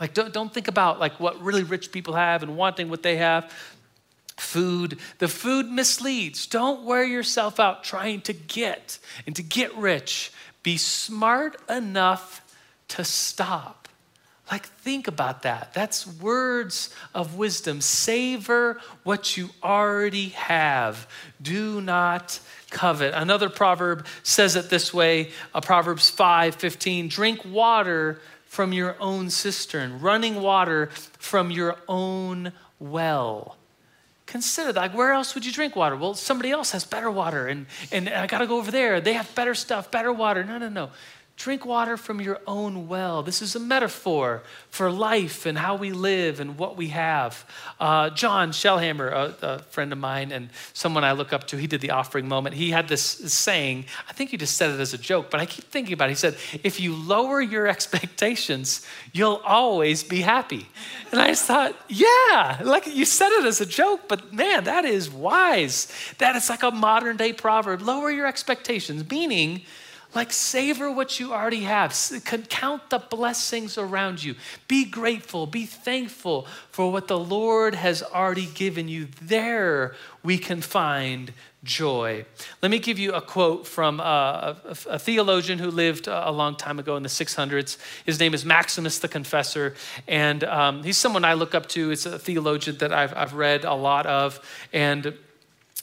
Like, 0.00 0.14
don't, 0.14 0.32
don't 0.32 0.52
think 0.52 0.68
about 0.68 0.98
like 0.98 1.20
what 1.20 1.40
really 1.40 1.62
rich 1.62 1.92
people 1.92 2.14
have 2.14 2.42
and 2.42 2.56
wanting 2.56 2.88
what 2.88 3.02
they 3.02 3.16
have. 3.16 3.52
Food, 4.36 4.98
the 5.18 5.28
food 5.28 5.70
misleads. 5.70 6.46
Don't 6.46 6.84
wear 6.84 7.04
yourself 7.04 7.60
out 7.60 7.84
trying 7.84 8.22
to 8.22 8.32
get 8.32 8.98
and 9.26 9.36
to 9.36 9.42
get 9.42 9.74
rich. 9.76 10.32
Be 10.62 10.76
smart 10.76 11.56
enough 11.70 12.40
to 12.88 13.04
stop. 13.04 13.88
Like, 14.50 14.66
think 14.66 15.08
about 15.08 15.42
that. 15.42 15.72
That's 15.72 16.06
words 16.06 16.94
of 17.14 17.36
wisdom. 17.36 17.80
Savor 17.80 18.80
what 19.02 19.36
you 19.36 19.50
already 19.62 20.30
have. 20.30 21.08
Do 21.40 21.80
not 21.80 22.40
covet. 22.72 23.14
Another 23.14 23.48
proverb 23.48 24.06
says 24.24 24.56
it 24.56 24.68
this 24.70 24.92
way 24.92 25.30
uh, 25.54 25.60
Proverbs 25.60 26.10
5 26.10 26.56
15. 26.56 27.08
Drink 27.08 27.44
water 27.44 28.20
from 28.46 28.72
your 28.72 28.96
own 29.00 29.30
cistern, 29.30 30.00
running 30.00 30.42
water 30.42 30.90
from 31.18 31.50
your 31.50 31.76
own 31.88 32.52
well. 32.78 33.56
Consider 34.26 34.72
that. 34.72 34.80
Like, 34.80 34.94
where 34.94 35.12
else 35.12 35.34
would 35.34 35.46
you 35.46 35.52
drink 35.52 35.76
water? 35.76 35.96
Well, 35.96 36.14
somebody 36.14 36.50
else 36.50 36.72
has 36.72 36.84
better 36.84 37.10
water, 37.10 37.48
and, 37.48 37.66
and 37.90 38.08
I 38.08 38.26
got 38.26 38.38
to 38.38 38.46
go 38.46 38.58
over 38.58 38.70
there. 38.70 39.00
They 39.00 39.12
have 39.12 39.34
better 39.34 39.54
stuff, 39.54 39.90
better 39.90 40.12
water. 40.12 40.42
No, 40.44 40.58
no, 40.58 40.68
no. 40.68 40.90
Drink 41.36 41.64
water 41.64 41.96
from 41.96 42.20
your 42.20 42.40
own 42.46 42.88
well. 42.88 43.22
This 43.22 43.40
is 43.40 43.56
a 43.56 43.60
metaphor 43.60 44.42
for 44.68 44.90
life 44.90 45.46
and 45.46 45.56
how 45.56 45.76
we 45.76 45.90
live 45.90 46.40
and 46.40 46.58
what 46.58 46.76
we 46.76 46.88
have. 46.88 47.44
Uh, 47.80 48.10
John 48.10 48.52
Shellhammer, 48.52 49.10
a, 49.10 49.36
a, 49.46 49.58
friend 49.60 49.92
of 49.92 49.98
mine 49.98 50.30
and 50.30 50.50
someone 50.74 51.04
I 51.04 51.12
look 51.12 51.32
up 51.32 51.46
to, 51.48 51.56
he 51.56 51.66
did 51.66 51.80
the 51.80 51.90
offering 51.90 52.28
moment. 52.28 52.54
He 52.54 52.70
had 52.70 52.86
this 52.86 53.02
saying, 53.02 53.86
I 54.08 54.12
think 54.12 54.30
he 54.30 54.36
just 54.36 54.56
said 54.56 54.70
it 54.70 54.78
as 54.78 54.92
a 54.92 54.98
joke, 54.98 55.30
but 55.30 55.40
I 55.40 55.46
keep 55.46 55.64
thinking 55.64 55.94
about 55.94 56.10
it. 56.10 56.12
He 56.12 56.16
said, 56.16 56.36
If 56.62 56.78
you 56.78 56.94
lower 56.94 57.40
your 57.40 57.66
expectations, 57.76 58.86
you'll 59.12 59.40
always 59.44 60.04
be 60.04 60.20
happy. 60.20 60.68
And 61.10 61.20
I 61.20 61.28
just 61.28 61.46
thought, 61.46 61.74
Yeah, 61.88 62.60
like 62.62 62.86
you 62.86 63.06
said 63.06 63.30
it 63.30 63.46
as 63.46 63.60
a 63.60 63.66
joke, 63.66 64.02
but 64.06 64.34
man, 64.34 64.64
that 64.64 64.84
is 64.84 65.10
wise. 65.10 65.90
That 66.18 66.36
is 66.36 66.50
like 66.50 66.62
a 66.62 66.70
modern 66.70 67.16
day 67.16 67.32
proverb. 67.32 67.80
Lower 67.80 68.10
your 68.10 68.26
expectations, 68.26 69.08
meaning, 69.10 69.62
like, 70.14 70.32
savor 70.32 70.90
what 70.90 71.18
you 71.18 71.32
already 71.32 71.62
have. 71.62 71.94
Count 72.48 72.90
the 72.90 72.98
blessings 72.98 73.78
around 73.78 74.22
you. 74.22 74.34
Be 74.68 74.84
grateful. 74.84 75.46
Be 75.46 75.66
thankful 75.66 76.46
for 76.70 76.92
what 76.92 77.08
the 77.08 77.18
Lord 77.18 77.74
has 77.74 78.02
already 78.02 78.46
given 78.46 78.88
you. 78.88 79.08
There 79.20 79.94
we 80.22 80.38
can 80.38 80.60
find 80.60 81.32
joy. 81.64 82.24
Let 82.60 82.70
me 82.70 82.78
give 82.78 82.98
you 82.98 83.12
a 83.12 83.20
quote 83.20 83.66
from 83.66 84.00
uh, 84.00 84.04
a, 84.04 84.56
a, 84.64 84.76
a, 84.90 84.98
theologian 84.98 85.58
who 85.58 85.70
lived 85.70 86.08
a 86.08 86.30
long 86.30 86.56
time 86.56 86.78
ago 86.78 86.96
in 86.96 87.02
the 87.02 87.08
600s. 87.08 87.78
His 88.04 88.18
name 88.18 88.34
is 88.34 88.44
Maximus 88.44 88.98
the 88.98 89.08
Confessor, 89.08 89.74
and 90.08 90.42
um, 90.44 90.82
he's 90.82 90.96
someone 90.96 91.24
I 91.24 91.34
look 91.34 91.54
up 91.54 91.68
to. 91.70 91.92
It's 91.92 92.04
a 92.04 92.18
theologian 92.18 92.78
that 92.78 92.92
I've, 92.92 93.14
I've 93.16 93.34
read 93.34 93.64
a 93.64 93.74
lot 93.74 94.06
of, 94.06 94.40
and 94.72 95.14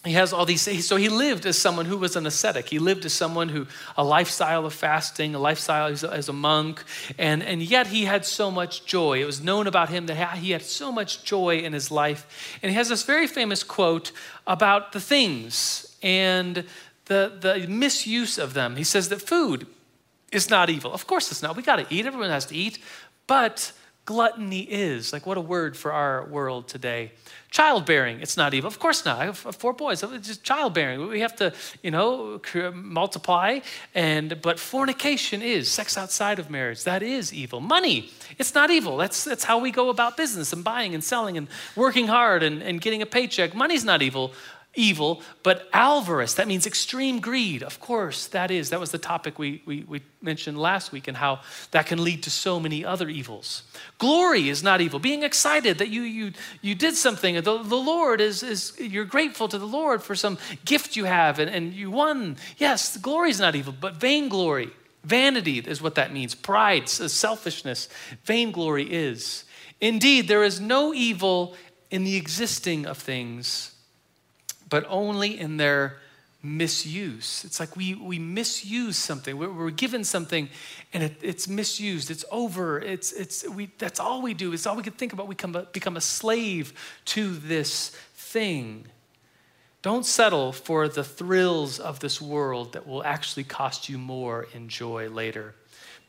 he 0.06 0.14
has 0.14 0.32
all 0.32 0.46
these 0.46 0.88
so 0.88 0.96
he 0.96 1.10
lived 1.10 1.46
as 1.46 1.58
someone 1.58 1.86
who 1.86 1.98
was 1.98 2.16
an 2.16 2.26
ascetic. 2.26 2.70
He 2.70 2.80
lived 2.80 3.04
as 3.04 3.12
someone 3.12 3.50
who 3.50 3.68
a 3.98 4.04
lifestyle 4.04 4.66
of 4.66 4.74
fasting 4.74 5.36
a 5.36 5.40
lifestyle 5.40 5.88
as 5.88 6.06
a, 6.06 6.12
as 6.12 6.30
a, 6.30 6.34
monk. 6.34 6.84
And, 7.18 7.44
and 7.44 7.62
yet 7.62 7.88
he 7.88 8.06
had 8.06 8.26
so 8.26 8.50
much 8.50 8.86
joy. 8.86 9.22
It 9.22 9.26
was 9.26 9.44
known 9.44 9.68
about 9.68 9.90
him 9.90 10.06
that 10.06 10.38
he 10.38 10.52
had 10.52 10.62
so 10.62 10.90
much 10.90 11.26
joy 11.26 11.58
in 11.58 11.74
his 11.74 11.92
life. 11.92 12.58
And 12.64 12.70
he 12.70 12.78
has 12.78 12.88
this 12.88 13.04
very 13.04 13.28
famous 13.28 13.62
quote 13.62 14.14
about 14.48 14.94
the 14.94 15.02
things 15.02 15.98
and 16.02 16.64
the, 17.06 17.34
the 17.38 17.66
misuse 17.68 18.38
of 18.38 18.54
them. 18.54 18.78
He 18.78 18.86
says 18.86 19.10
that 19.10 19.22
food 19.22 19.68
is 20.32 20.50
not 20.50 20.70
evil. 20.70 20.94
Of 20.94 21.08
course 21.08 21.30
it's 21.30 21.44
not. 21.44 21.58
We 21.58 21.64
got 21.64 21.76
to 21.76 21.94
eat. 21.94 22.06
Everyone 22.06 22.30
has 22.30 22.46
to 22.46 22.56
eat. 22.56 22.80
But 23.28 23.74
gluttony 24.10 24.62
is 24.62 25.14
like 25.14 25.26
what 25.28 25.38
a 25.38 25.46
word 25.56 25.78
for 25.78 25.92
our 25.94 26.26
world 26.26 26.68
today 26.68 27.12
Childbearing, 27.52 28.22
it's 28.22 28.38
not 28.38 28.54
evil. 28.54 28.68
Of 28.68 28.78
course 28.78 29.04
not. 29.06 29.20
I 29.20 29.26
have 29.26 29.38
four 29.38 29.74
boys. 29.74 30.04
It's 30.04 30.28
just 30.28 30.44
childbearing. 30.44 31.08
We 31.08 31.22
have 31.22 31.36
to, 31.38 31.52
you 31.82 31.90
know, 31.90 32.40
multiply. 32.76 33.62
And 33.96 34.40
but 34.44 34.60
fornication 34.60 35.42
is 35.42 35.68
sex 35.68 35.98
outside 35.98 36.38
of 36.38 36.52
marriage. 36.52 36.84
That 36.84 37.02
is 37.02 37.34
evil. 37.34 37.60
Money, 37.60 38.12
it's 38.38 38.54
not 38.54 38.70
evil. 38.70 38.98
That's 38.98 39.24
that's 39.24 39.44
how 39.44 39.58
we 39.58 39.72
go 39.72 39.90
about 39.90 40.16
business 40.16 40.54
and 40.54 40.64
buying 40.64 40.94
and 40.94 41.04
selling 41.04 41.38
and 41.38 41.48
working 41.76 42.06
hard 42.06 42.44
and, 42.44 42.62
and 42.62 42.80
getting 42.82 43.02
a 43.02 43.08
paycheck. 43.08 43.56
Money's 43.56 43.84
not 43.84 44.04
evil 44.04 44.32
evil, 44.76 45.22
but 45.42 45.68
avarice, 45.74 46.36
that 46.36 46.48
means 46.48 46.68
extreme 46.68 47.20
greed. 47.20 47.64
Of 47.64 47.80
course, 47.80 48.28
that 48.28 48.52
is. 48.52 48.70
That 48.70 48.80
was 48.80 48.92
the 48.92 49.00
topic 49.00 49.40
we, 49.40 49.64
we, 49.66 49.84
we, 49.88 50.02
mentioned 50.22 50.58
last 50.58 50.92
week 50.92 51.08
and 51.08 51.16
how 51.16 51.40
that 51.72 51.86
can 51.86 52.04
lead 52.04 52.24
to 52.24 52.30
so 52.30 52.60
many 52.60 52.84
other 52.84 53.08
evils. 53.08 53.64
Glory 54.00 54.50
is 54.50 54.62
not 54.62 54.82
evil. 54.82 55.00
Being 55.00 55.24
excited 55.24 55.78
that 55.78 55.88
you, 55.88 56.02
you, 56.02 56.34
you 56.62 56.76
did 56.76 56.96
something, 56.96 57.36
the, 57.36 57.42
the 57.42 57.76
Lord 57.76 58.20
is, 58.20 58.44
is, 58.44 58.78
you're 58.78 59.06
grateful 59.06 59.48
to 59.48 59.58
the 59.58 59.66
Lord 59.66 60.04
for 60.04 60.16
some 60.16 60.38
gift 60.66 60.98
you 60.98 61.06
have 61.06 61.40
and, 61.40 61.50
and 61.50 61.74
you 61.74 61.90
won. 61.90 62.36
Yes, 62.58 62.98
glory 62.98 63.30
is 63.30 63.40
not 63.40 63.56
evil, 63.56 63.74
but 63.80 63.96
vainglory, 63.96 64.72
vanity 65.06 65.60
is 65.60 65.82
what 65.82 65.96
that 65.96 66.12
means. 66.12 66.36
Pride, 66.36 66.90
selfishness, 66.90 67.88
vainglory 68.26 68.92
is. 68.92 69.46
Indeed, 69.80 70.28
there 70.28 70.44
is 70.44 70.60
no 70.60 70.94
evil 70.94 71.56
in 71.90 72.04
the 72.04 72.18
existing 72.18 72.86
of 72.86 72.98
things 72.98 73.74
but 74.70 74.86
only 74.88 75.40
in 75.40 75.58
their 75.58 75.98
misuse. 76.42 77.44
It's 77.44 77.60
like 77.60 77.76
we, 77.76 77.96
we 77.96 78.18
misuse 78.18 78.98
something. 78.98 79.38
We're, 79.38 79.52
we're 79.52 79.72
given 79.72 80.04
something 80.04 80.50
and 80.94 81.04
it, 81.04 81.18
it's 81.22 81.48
misused. 81.48 82.10
It's 82.10 82.24
over. 82.32 82.80
It's, 82.80 83.12
it's, 83.12 83.48
we, 83.48 83.70
that's 83.78 84.00
all 84.00 84.22
we 84.22 84.34
do. 84.34 84.54
It's 84.54 84.66
all 84.66 84.76
we 84.76 84.84
can 84.84 84.94
think 84.94 85.12
about. 85.12 85.28
We 85.28 85.36
become 85.36 85.56
a, 85.56 85.64
become 85.64 85.98
a 85.98 86.02
slave 86.02 86.74
to 87.06 87.36
this 87.36 87.90
thing. 88.16 88.86
Don't 89.82 90.06
settle 90.06 90.52
for 90.52 90.88
the 90.88 91.04
thrills 91.04 91.80
of 91.80 92.00
this 92.00 92.22
world 92.22 92.74
that 92.74 92.88
will 92.88 93.04
actually 93.04 93.46
cost 93.46 93.90
you 93.90 93.98
more 93.98 94.48
in 94.54 94.68
joy 94.70 95.10
later. 95.10 95.56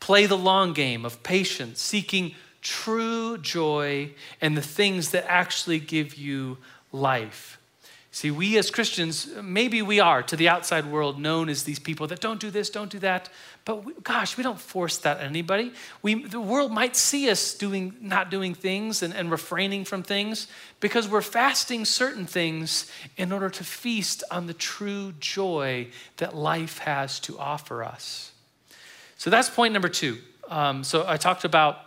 Play 0.01 0.27
the 0.27 0.39
long 0.39 0.73
game 0.73 1.05
of 1.05 1.23
patience, 1.23 1.81
seeking 1.81 2.35
true 2.63 3.39
joy 3.39 4.11
and 4.41 4.57
the 4.57 4.63
things 4.63 5.11
that 5.11 5.25
actually 5.29 5.79
give 5.79 6.15
you 6.17 6.59
life. 6.93 7.60
See, 8.13 8.33
we 8.33 8.59
as 8.59 8.73
Christians, 8.73 9.29
maybe 9.41 9.83
we 9.83 10.01
are 10.01 10.21
to 10.25 10.35
the 10.35 10.49
outside 10.49 10.85
world 10.85 11.21
known 11.21 11.49
as 11.49 11.63
these 11.63 11.79
people 11.79 12.09
that 12.09 12.21
don't 12.21 12.41
do 12.41 12.51
this, 12.51 12.69
don't 12.69 12.91
do 12.91 12.99
that. 12.99 13.29
But 13.65 13.85
we, 13.85 13.93
gosh, 14.03 14.37
we 14.37 14.43
don't 14.43 14.59
force 14.59 14.99
that 14.99 15.19
on 15.19 15.27
anybody. 15.27 15.73
We, 16.03 16.25
the 16.25 16.41
world 16.41 16.73
might 16.73 16.97
see 16.97 17.31
us 17.31 17.55
doing, 17.55 17.95
not 18.01 18.29
doing 18.29 18.53
things 18.53 19.05
and, 19.05 19.15
and 19.15 19.31
refraining 19.31 19.85
from 19.85 20.03
things 20.03 20.49
because 20.81 21.09
we're 21.09 21.23
fasting 21.23 21.85
certain 21.85 22.27
things 22.27 22.91
in 23.17 23.31
order 23.31 23.49
to 23.49 23.63
feast 23.63 24.25
on 24.29 24.49
the 24.49 24.55
true 24.55 25.13
joy 25.21 25.87
that 26.17 26.35
life 26.35 26.79
has 26.79 27.21
to 27.21 27.39
offer 27.39 27.85
us. 27.85 28.33
So 29.19 29.31
that's 29.31 29.49
point 29.49 29.73
number 29.73 29.89
two. 29.89 30.19
Um, 30.51 30.83
so 30.83 31.05
I 31.07 31.17
talked 31.17 31.45
about 31.45 31.87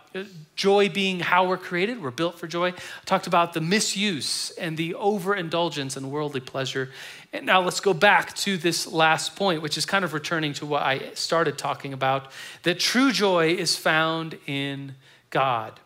joy 0.56 0.88
being 0.88 1.20
how 1.20 1.46
we're 1.46 1.58
created, 1.58 2.00
we're 2.02 2.10
built 2.10 2.38
for 2.38 2.46
joy. 2.46 2.68
I 2.68 3.04
talked 3.04 3.26
about 3.26 3.52
the 3.52 3.60
misuse 3.60 4.50
and 4.52 4.76
the 4.76 4.94
overindulgence 4.94 5.96
in 5.96 6.10
worldly 6.10 6.40
pleasure. 6.40 6.90
And 7.32 7.44
now 7.44 7.60
let's 7.60 7.80
go 7.80 7.92
back 7.92 8.34
to 8.36 8.56
this 8.56 8.86
last 8.86 9.36
point, 9.36 9.60
which 9.60 9.76
is 9.76 9.84
kind 9.84 10.04
of 10.04 10.14
returning 10.14 10.54
to 10.54 10.66
what 10.66 10.82
I 10.82 11.12
started 11.14 11.58
talking 11.58 11.92
about 11.92 12.30
that 12.62 12.78
true 12.78 13.12
joy 13.12 13.48
is 13.48 13.76
found 13.76 14.38
in 14.46 14.94
God. 15.30 15.80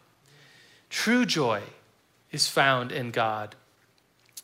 True 0.90 1.24
joy 1.24 1.62
is 2.30 2.46
found 2.46 2.92
in 2.92 3.10
God. 3.10 3.54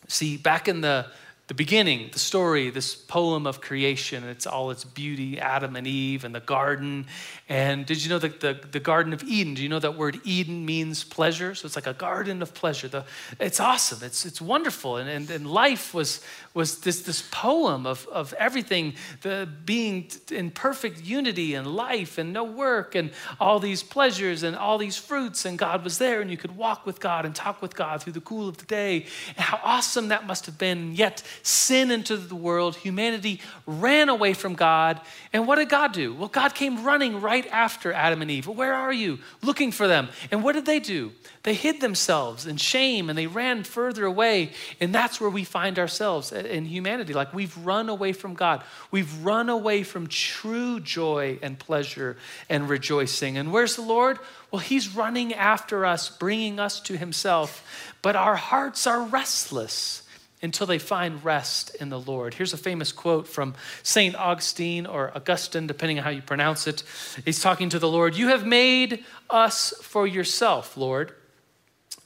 See, 0.08 0.36
back 0.36 0.66
in 0.66 0.80
the 0.80 1.06
the 1.46 1.54
beginning, 1.54 2.08
the 2.10 2.18
story, 2.18 2.70
this 2.70 2.94
poem 2.94 3.46
of 3.46 3.60
creation. 3.60 4.24
It's 4.24 4.46
all 4.46 4.70
its 4.70 4.82
beauty, 4.82 5.38
Adam 5.38 5.76
and 5.76 5.86
Eve 5.86 6.24
and 6.24 6.34
the 6.34 6.40
garden. 6.40 7.06
And 7.50 7.84
did 7.84 8.02
you 8.02 8.08
know 8.08 8.18
that 8.18 8.40
the, 8.40 8.58
the 8.72 8.80
Garden 8.80 9.12
of 9.12 9.22
Eden, 9.22 9.52
do 9.52 9.62
you 9.62 9.68
know 9.68 9.78
that 9.78 9.94
word 9.94 10.18
Eden 10.24 10.64
means 10.64 11.04
pleasure? 11.04 11.54
So 11.54 11.66
it's 11.66 11.76
like 11.76 11.86
a 11.86 11.92
garden 11.92 12.40
of 12.40 12.54
pleasure. 12.54 12.88
The, 12.88 13.04
it's 13.38 13.60
awesome. 13.60 13.98
It's, 14.02 14.24
it's 14.24 14.40
wonderful. 14.40 14.96
And, 14.96 15.10
and, 15.10 15.30
and 15.30 15.46
life 15.46 15.92
was, 15.92 16.24
was 16.54 16.80
this, 16.80 17.02
this 17.02 17.20
poem 17.30 17.86
of, 17.86 18.08
of 18.10 18.32
everything, 18.34 18.94
the 19.20 19.46
being 19.66 20.10
in 20.30 20.50
perfect 20.50 21.04
unity 21.04 21.52
and 21.52 21.66
life 21.66 22.16
and 22.16 22.32
no 22.32 22.44
work 22.44 22.94
and 22.94 23.10
all 23.38 23.60
these 23.60 23.82
pleasures 23.82 24.44
and 24.44 24.56
all 24.56 24.78
these 24.78 24.96
fruits. 24.96 25.44
And 25.44 25.58
God 25.58 25.84
was 25.84 25.98
there 25.98 26.22
and 26.22 26.30
you 26.30 26.38
could 26.38 26.56
walk 26.56 26.86
with 26.86 27.00
God 27.00 27.26
and 27.26 27.34
talk 27.34 27.60
with 27.60 27.76
God 27.76 28.02
through 28.02 28.14
the 28.14 28.22
cool 28.22 28.48
of 28.48 28.56
the 28.56 28.64
day. 28.64 29.04
And 29.36 29.44
how 29.44 29.60
awesome 29.62 30.08
that 30.08 30.26
must 30.26 30.46
have 30.46 30.56
been. 30.56 30.94
Yet 30.94 31.22
sin 31.42 31.90
into 31.90 32.16
the 32.16 32.34
world, 32.34 32.76
humanity 32.76 33.40
ran 33.66 34.08
away 34.08 34.34
from 34.34 34.54
God. 34.54 35.00
And 35.32 35.46
what 35.46 35.56
did 35.56 35.68
God 35.68 35.92
do? 35.92 36.14
Well, 36.14 36.28
God 36.28 36.54
came 36.54 36.84
running 36.84 37.20
right 37.20 37.46
after 37.50 37.92
Adam 37.92 38.22
and 38.22 38.30
Eve. 38.30 38.46
Where 38.46 38.74
are 38.74 38.92
you? 38.92 39.18
Looking 39.42 39.72
for 39.72 39.88
them. 39.88 40.08
And 40.30 40.42
what 40.42 40.52
did 40.52 40.66
they 40.66 40.80
do? 40.80 41.12
They 41.42 41.54
hid 41.54 41.80
themselves 41.80 42.46
in 42.46 42.56
shame 42.56 43.10
and 43.10 43.18
they 43.18 43.26
ran 43.26 43.64
further 43.64 44.06
away. 44.06 44.52
And 44.80 44.94
that's 44.94 45.20
where 45.20 45.30
we 45.30 45.44
find 45.44 45.78
ourselves 45.78 46.32
in 46.32 46.64
humanity. 46.64 47.12
Like 47.12 47.34
we've 47.34 47.56
run 47.58 47.88
away 47.88 48.12
from 48.12 48.34
God. 48.34 48.62
We've 48.90 49.24
run 49.24 49.48
away 49.48 49.82
from 49.82 50.06
true 50.06 50.80
joy 50.80 51.38
and 51.42 51.58
pleasure 51.58 52.16
and 52.48 52.68
rejoicing. 52.68 53.36
And 53.36 53.52
where's 53.52 53.76
the 53.76 53.82
Lord? 53.82 54.18
Well, 54.50 54.60
He's 54.60 54.94
running 54.94 55.34
after 55.34 55.84
us, 55.84 56.08
bringing 56.08 56.60
us 56.60 56.80
to 56.82 56.96
Himself. 56.96 57.92
But 58.02 58.16
our 58.16 58.36
hearts 58.36 58.86
are 58.86 59.02
restless 59.02 60.03
until 60.44 60.66
they 60.66 60.78
find 60.78 61.24
rest 61.24 61.74
in 61.76 61.88
the 61.88 61.98
Lord. 61.98 62.34
Here's 62.34 62.52
a 62.52 62.58
famous 62.58 62.92
quote 62.92 63.26
from 63.26 63.54
St. 63.82 64.14
Augustine 64.14 64.84
or 64.84 65.10
Augustine, 65.16 65.66
depending 65.66 65.98
on 65.98 66.04
how 66.04 66.10
you 66.10 66.20
pronounce 66.20 66.66
it. 66.66 66.82
He's 67.24 67.40
talking 67.40 67.70
to 67.70 67.78
the 67.78 67.88
Lord 67.88 68.14
You 68.14 68.28
have 68.28 68.46
made 68.46 69.04
us 69.30 69.72
for 69.80 70.06
yourself, 70.06 70.76
Lord, 70.76 71.14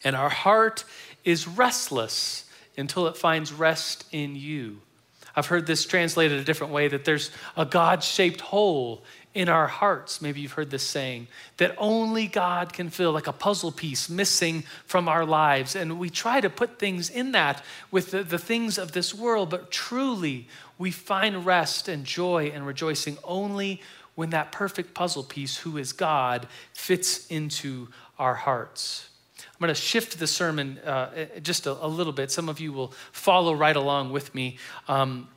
and 0.04 0.14
our 0.14 0.28
heart 0.28 0.84
is 1.24 1.48
restless 1.48 2.48
until 2.76 3.08
it 3.08 3.16
finds 3.16 3.52
rest 3.52 4.04
in 4.12 4.36
you. 4.36 4.82
I've 5.38 5.46
heard 5.46 5.66
this 5.66 5.86
translated 5.86 6.40
a 6.40 6.44
different 6.44 6.72
way 6.72 6.88
that 6.88 7.04
there's 7.04 7.30
a 7.56 7.64
God 7.64 8.02
shaped 8.02 8.40
hole 8.40 9.04
in 9.34 9.48
our 9.48 9.68
hearts. 9.68 10.20
Maybe 10.20 10.40
you've 10.40 10.52
heard 10.52 10.70
this 10.70 10.82
saying 10.82 11.28
that 11.58 11.76
only 11.78 12.26
God 12.26 12.72
can 12.72 12.90
fill, 12.90 13.12
like 13.12 13.28
a 13.28 13.32
puzzle 13.32 13.70
piece 13.70 14.10
missing 14.10 14.64
from 14.84 15.08
our 15.08 15.24
lives. 15.24 15.76
And 15.76 16.00
we 16.00 16.10
try 16.10 16.40
to 16.40 16.50
put 16.50 16.80
things 16.80 17.08
in 17.08 17.32
that 17.32 17.64
with 17.92 18.10
the, 18.10 18.24
the 18.24 18.38
things 18.38 18.78
of 18.78 18.92
this 18.92 19.14
world, 19.14 19.50
but 19.50 19.70
truly 19.70 20.48
we 20.76 20.90
find 20.90 21.46
rest 21.46 21.86
and 21.86 22.04
joy 22.04 22.50
and 22.52 22.66
rejoicing 22.66 23.16
only 23.22 23.80
when 24.16 24.30
that 24.30 24.50
perfect 24.50 24.92
puzzle 24.92 25.22
piece, 25.22 25.58
who 25.58 25.76
is 25.76 25.92
God, 25.92 26.48
fits 26.72 27.28
into 27.28 27.88
our 28.18 28.34
hearts. 28.34 29.07
I'm 29.58 29.64
going 29.66 29.74
to 29.74 29.80
shift 29.80 30.20
the 30.20 30.28
sermon 30.28 30.78
uh, 30.78 31.26
just 31.42 31.66
a, 31.66 31.72
a, 31.84 31.88
little 31.88 32.12
bit. 32.12 32.30
Some 32.30 32.48
of 32.48 32.60
you 32.60 32.72
will 32.72 32.92
follow 33.10 33.52
right 33.54 33.74
along 33.74 34.12
with 34.12 34.32
me. 34.32 34.56
Um, 34.86 35.28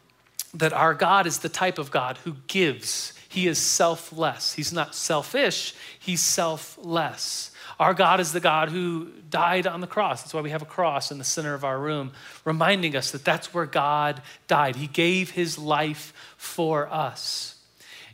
that 0.54 0.74
our 0.74 0.94
God 0.94 1.26
is 1.26 1.40
the 1.40 1.50
type 1.50 1.80
of 1.80 1.92
God 1.92 2.18
who 2.18 2.36
gives 2.48 3.14
he 3.32 3.48
is 3.48 3.58
selfless. 3.60 4.54
He's 4.56 4.74
not 4.74 4.94
selfish, 4.94 5.74
he's 5.98 6.22
selfless. 6.22 7.52
Our 7.80 7.94
God 7.94 8.20
is 8.20 8.34
the 8.34 8.42
God 8.42 8.68
who 8.68 9.10
died 9.30 9.66
on 9.66 9.80
the 9.80 9.88
cross. 9.88 10.22
That's 10.22 10.34
why 10.34 10.42
we 10.42 10.50
have 10.50 10.62
a 10.62 10.66
cross 10.66 11.12
in 11.12 11.18
the 11.18 11.24
center 11.24 11.54
of 11.54 11.64
our 11.64 11.80
room, 11.80 12.12
reminding 12.44 12.94
us 12.94 13.12
that 13.12 13.24
that's 13.24 13.54
where 13.54 13.66
God 13.66 14.22
died. 14.50 14.76
He 14.76 14.86
gave 14.86 15.32
his 15.32 15.58
life 15.58 16.14
for 16.36 16.92
us. 16.92 17.56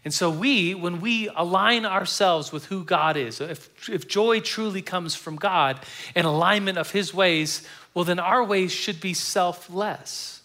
And 0.08 0.14
so, 0.14 0.30
we, 0.30 0.74
when 0.74 1.02
we 1.02 1.28
align 1.36 1.86
ourselves 1.86 2.54
with 2.54 2.68
who 2.68 2.86
God 2.86 3.18
is, 3.18 3.42
if, 3.42 3.90
if 3.90 4.08
joy 4.08 4.40
truly 4.40 4.82
comes 4.82 5.16
from 5.16 5.36
God 5.36 5.82
and 6.16 6.26
alignment 6.26 6.78
of 6.78 6.92
his 6.92 7.14
ways, 7.14 7.68
well, 7.94 8.06
then 8.06 8.18
our 8.18 8.42
ways 8.42 8.72
should 8.72 9.02
be 9.02 9.14
selfless. 9.14 10.42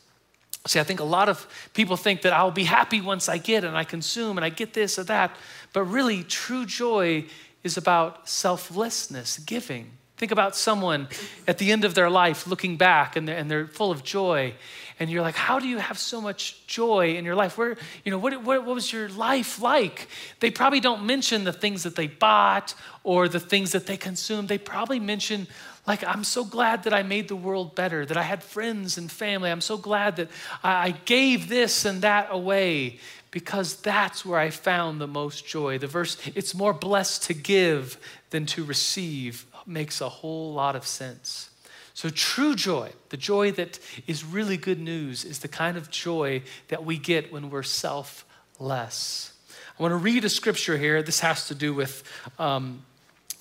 See, 0.67 0.81
I 0.81 0.83
think 0.83 0.99
a 0.99 1.05
lot 1.05 1.29
of 1.29 1.47
people 1.75 1.97
think 1.97 2.23
that 2.23 2.33
I'll 2.33 2.51
be 2.51 2.65
happy 2.65 3.01
once 3.01 3.29
I 3.29 3.39
get 3.39 3.63
and 3.63 3.77
I 3.77 3.85
consume 3.85 4.37
and 4.37 4.45
I 4.45 4.49
get 4.49 4.75
this 4.75 4.99
or 4.99 5.05
that. 5.05 5.37
But 5.73 5.85
really, 5.85 6.25
true 6.25 6.67
joy 6.67 7.27
is 7.63 7.77
about 7.77 8.29
selflessness, 8.29 9.39
giving. 9.39 9.93
Think 10.23 10.31
about 10.31 10.55
someone 10.55 11.09
at 11.49 11.59
the 11.59 11.73
end 11.73 11.85
of 11.85 11.97
their 11.97 12.09
life 12.09 12.47
looking 12.47 12.77
back 12.77 13.17
and 13.17 13.27
they're, 13.27 13.37
and 13.37 13.51
they're 13.51 13.67
full 13.67 13.91
of 13.91 14.05
joy. 14.05 14.55
And 15.01 15.11
you're 15.11 15.21
like, 15.21 15.35
how 15.35 15.59
do 15.59 15.67
you 15.67 15.79
have 15.79 15.99
so 15.99 16.21
much 16.21 16.65
joy 16.69 17.17
in 17.17 17.25
your 17.25 17.35
life? 17.35 17.59
Where, 17.59 17.77
you 18.05 18.13
know, 18.13 18.19
what, 18.19 18.41
what, 18.45 18.65
what 18.65 18.73
was 18.73 18.93
your 18.93 19.09
life 19.09 19.61
like? 19.61 20.07
They 20.39 20.53
probably 20.53 20.79
don't 20.79 21.07
mention 21.07 21.43
the 21.43 21.53
things 21.53 21.83
that 21.83 21.97
they 21.97 22.07
bought 22.07 22.77
or 23.03 23.27
the 23.27 23.41
things 23.41 23.73
that 23.73 23.87
they 23.87 23.97
consumed. 23.97 24.49
They 24.49 24.59
probably 24.59 25.01
mention 25.01 25.49
like, 25.89 26.05
I'm 26.05 26.23
so 26.23 26.45
glad 26.45 26.85
that 26.85 26.95
I 26.95 27.03
made 27.03 27.27
the 27.27 27.35
world 27.35 27.75
better, 27.75 28.07
that 28.07 28.17
I 28.17 28.23
had 28.23 28.45
friends 28.45 28.97
and 28.99 29.11
family. 29.11 29.51
I'm 29.51 29.61
so 29.61 29.77
glad 29.77 30.15
that 30.19 30.29
I 30.63 30.93
gave 31.05 31.49
this 31.49 31.85
and 31.85 32.03
that 32.03 32.29
away 32.31 33.01
because 33.33 33.75
that's 33.77 34.25
where 34.25 34.39
I 34.39 34.51
found 34.51 35.01
the 35.01 35.09
most 35.09 35.47
joy. 35.47 35.79
The 35.79 35.89
verse, 35.89 36.17
it's 36.37 36.55
more 36.55 36.73
blessed 36.73 37.25
to 37.25 37.35
give 37.35 37.99
than 38.31 38.47
to 38.47 38.63
receive, 38.63 39.47
makes 39.67 40.01
a 40.01 40.09
whole 40.09 40.53
lot 40.53 40.77
of 40.77 40.87
sense. 40.87 41.51
So, 41.95 42.09
true 42.09 42.55
joy, 42.55 42.93
the 43.11 43.17
joy 43.17 43.53
that 43.53 43.79
is 44.07 44.25
really 44.25 44.57
good 44.57 44.81
news, 44.81 45.25
is 45.25 45.41
the 45.41 45.49
kind 45.49 45.77
of 45.77 45.91
joy 45.91 46.43
that 46.69 46.85
we 46.85 46.97
get 46.97 47.33
when 47.33 47.51
we're 47.51 47.63
selfless. 47.63 49.33
I 49.79 49.83
want 49.83 49.93
to 49.93 49.97
read 49.97 50.25
a 50.25 50.31
scripture 50.31 50.79
here. 50.79 51.03
This 51.03 51.21
has 51.21 51.49
to 51.49 51.55
do 51.55 51.75
with 51.75 52.03
um, 52.39 52.85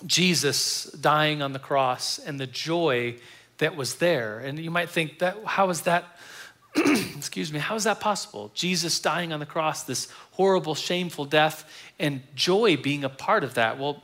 Jesus 0.06 0.84
dying 0.84 1.40
on 1.40 1.52
the 1.52 1.58
cross 1.58 2.18
and 2.18 2.38
the 2.38 2.46
joy 2.46 3.16
that 3.58 3.76
was 3.76 3.96
there. 3.96 4.40
And 4.40 4.58
you 4.58 4.70
might 4.70 4.90
think 4.90 5.20
that 5.20 5.36
how 5.44 5.70
is 5.70 5.82
that 5.82 6.04
excuse 6.76 7.52
me, 7.52 7.58
how 7.58 7.74
is 7.74 7.84
that 7.84 8.00
possible? 8.00 8.50
Jesus 8.54 8.98
dying 8.98 9.32
on 9.32 9.40
the 9.40 9.46
cross, 9.46 9.82
this 9.82 10.08
horrible, 10.32 10.74
shameful 10.74 11.26
death, 11.26 11.70
and 11.98 12.22
joy 12.34 12.76
being 12.76 13.04
a 13.04 13.10
part 13.10 13.44
of 13.44 13.54
that. 13.54 13.78
Well, 13.78 14.02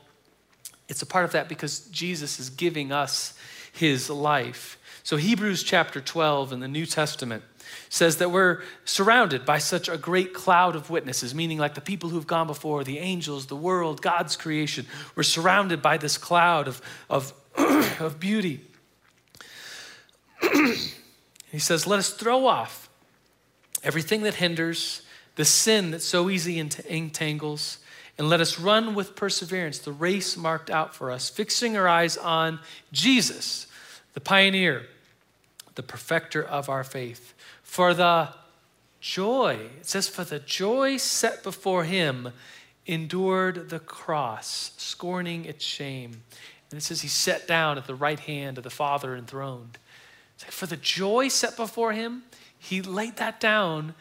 it's 0.89 1.01
a 1.01 1.05
part 1.05 1.23
of 1.23 1.31
that 1.31 1.47
because 1.47 1.81
Jesus 1.87 2.39
is 2.39 2.49
giving 2.49 2.91
us 2.91 3.33
his 3.71 4.09
life. 4.09 4.77
So, 5.03 5.15
Hebrews 5.15 5.63
chapter 5.63 6.01
12 6.01 6.51
in 6.51 6.59
the 6.59 6.67
New 6.67 6.85
Testament 6.85 7.43
says 7.87 8.17
that 8.17 8.31
we're 8.31 8.61
surrounded 8.85 9.45
by 9.45 9.59
such 9.59 9.87
a 9.87 9.97
great 9.97 10.33
cloud 10.33 10.75
of 10.75 10.89
witnesses, 10.89 11.33
meaning 11.33 11.57
like 11.57 11.75
the 11.75 11.81
people 11.81 12.09
who've 12.09 12.27
gone 12.27 12.47
before, 12.47 12.83
the 12.83 12.99
angels, 12.99 13.45
the 13.45 13.55
world, 13.55 14.01
God's 14.01 14.35
creation. 14.35 14.85
We're 15.15 15.23
surrounded 15.23 15.81
by 15.81 15.97
this 15.97 16.17
cloud 16.17 16.67
of, 16.67 16.81
of, 17.09 17.33
of 17.99 18.19
beauty. 18.19 18.61
he 21.51 21.59
says, 21.59 21.87
Let 21.87 21.99
us 21.99 22.09
throw 22.09 22.47
off 22.47 22.89
everything 23.83 24.23
that 24.23 24.35
hinders, 24.35 25.03
the 25.35 25.45
sin 25.45 25.91
that 25.91 26.01
so 26.01 26.29
easily 26.29 26.59
entangles, 26.59 27.79
and 28.19 28.29
let 28.29 28.41
us 28.41 28.59
run 28.59 28.93
with 28.93 29.15
perseverance 29.15 29.79
the 29.79 29.91
race 29.91 30.37
marked 30.37 30.69
out 30.69 30.93
for 30.93 31.09
us, 31.09 31.29
fixing 31.29 31.75
our 31.75 31.87
eyes 31.87 32.17
on 32.17 32.59
Jesus, 32.91 33.65
the 34.13 34.19
pioneer, 34.19 34.85
the 35.73 35.81
perfecter 35.81 36.43
of 36.43 36.69
our 36.69 36.83
faith 36.83 37.33
for 37.69 37.93
the 37.93 38.27
joy, 38.99 39.69
it 39.79 39.85
says, 39.85 40.09
for 40.09 40.23
the 40.23 40.39
joy 40.39 40.97
set 40.97 41.43
before 41.43 41.83
him, 41.83 42.33
endured 42.87 43.69
the 43.69 43.79
cross, 43.79 44.71
scorning 44.77 45.45
its 45.45 45.63
shame. 45.63 46.23
And 46.71 46.79
it 46.79 46.81
says 46.81 47.01
he 47.01 47.07
sat 47.07 47.47
down 47.47 47.77
at 47.77 47.85
the 47.85 47.95
right 47.95 48.19
hand 48.19 48.57
of 48.57 48.63
the 48.63 48.69
Father 48.71 49.15
enthroned. 49.15 49.77
Like 50.41 50.51
for 50.51 50.65
the 50.65 50.77
joy 50.77 51.27
set 51.27 51.55
before 51.55 51.93
him, 51.93 52.23
he 52.57 52.81
laid 52.81 53.17
that 53.17 53.39
down 53.39 53.93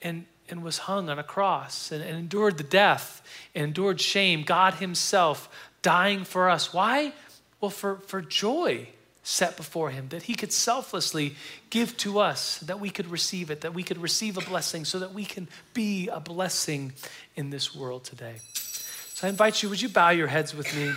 and, 0.00 0.24
and 0.50 0.62
was 0.62 0.78
hung 0.78 1.08
on 1.08 1.18
a 1.18 1.22
cross 1.22 1.92
and, 1.92 2.02
and 2.02 2.16
endured 2.16 2.58
the 2.58 2.64
death 2.64 3.22
and 3.54 3.64
endured 3.64 4.00
shame. 4.00 4.42
God 4.42 4.74
himself 4.74 5.48
dying 5.82 6.24
for 6.24 6.50
us. 6.50 6.72
Why? 6.72 7.12
Well, 7.60 7.70
for, 7.70 7.96
for 8.06 8.20
joy 8.20 8.88
set 9.22 9.56
before 9.56 9.90
him, 9.90 10.08
that 10.08 10.22
he 10.22 10.34
could 10.34 10.52
selflessly 10.52 11.36
give 11.68 11.96
to 11.98 12.18
us, 12.18 12.58
that 12.58 12.80
we 12.80 12.90
could 12.90 13.06
receive 13.10 13.50
it, 13.50 13.60
that 13.60 13.74
we 13.74 13.82
could 13.82 13.98
receive 13.98 14.36
a 14.36 14.40
blessing, 14.40 14.84
so 14.84 14.98
that 14.98 15.12
we 15.12 15.24
can 15.24 15.46
be 15.74 16.08
a 16.08 16.20
blessing 16.20 16.92
in 17.36 17.50
this 17.50 17.74
world 17.74 18.04
today. 18.04 18.36
So 18.54 19.26
I 19.26 19.30
invite 19.30 19.62
you, 19.62 19.68
would 19.68 19.82
you 19.82 19.90
bow 19.90 20.10
your 20.10 20.26
heads 20.26 20.54
with 20.54 20.74
me? 20.74 20.92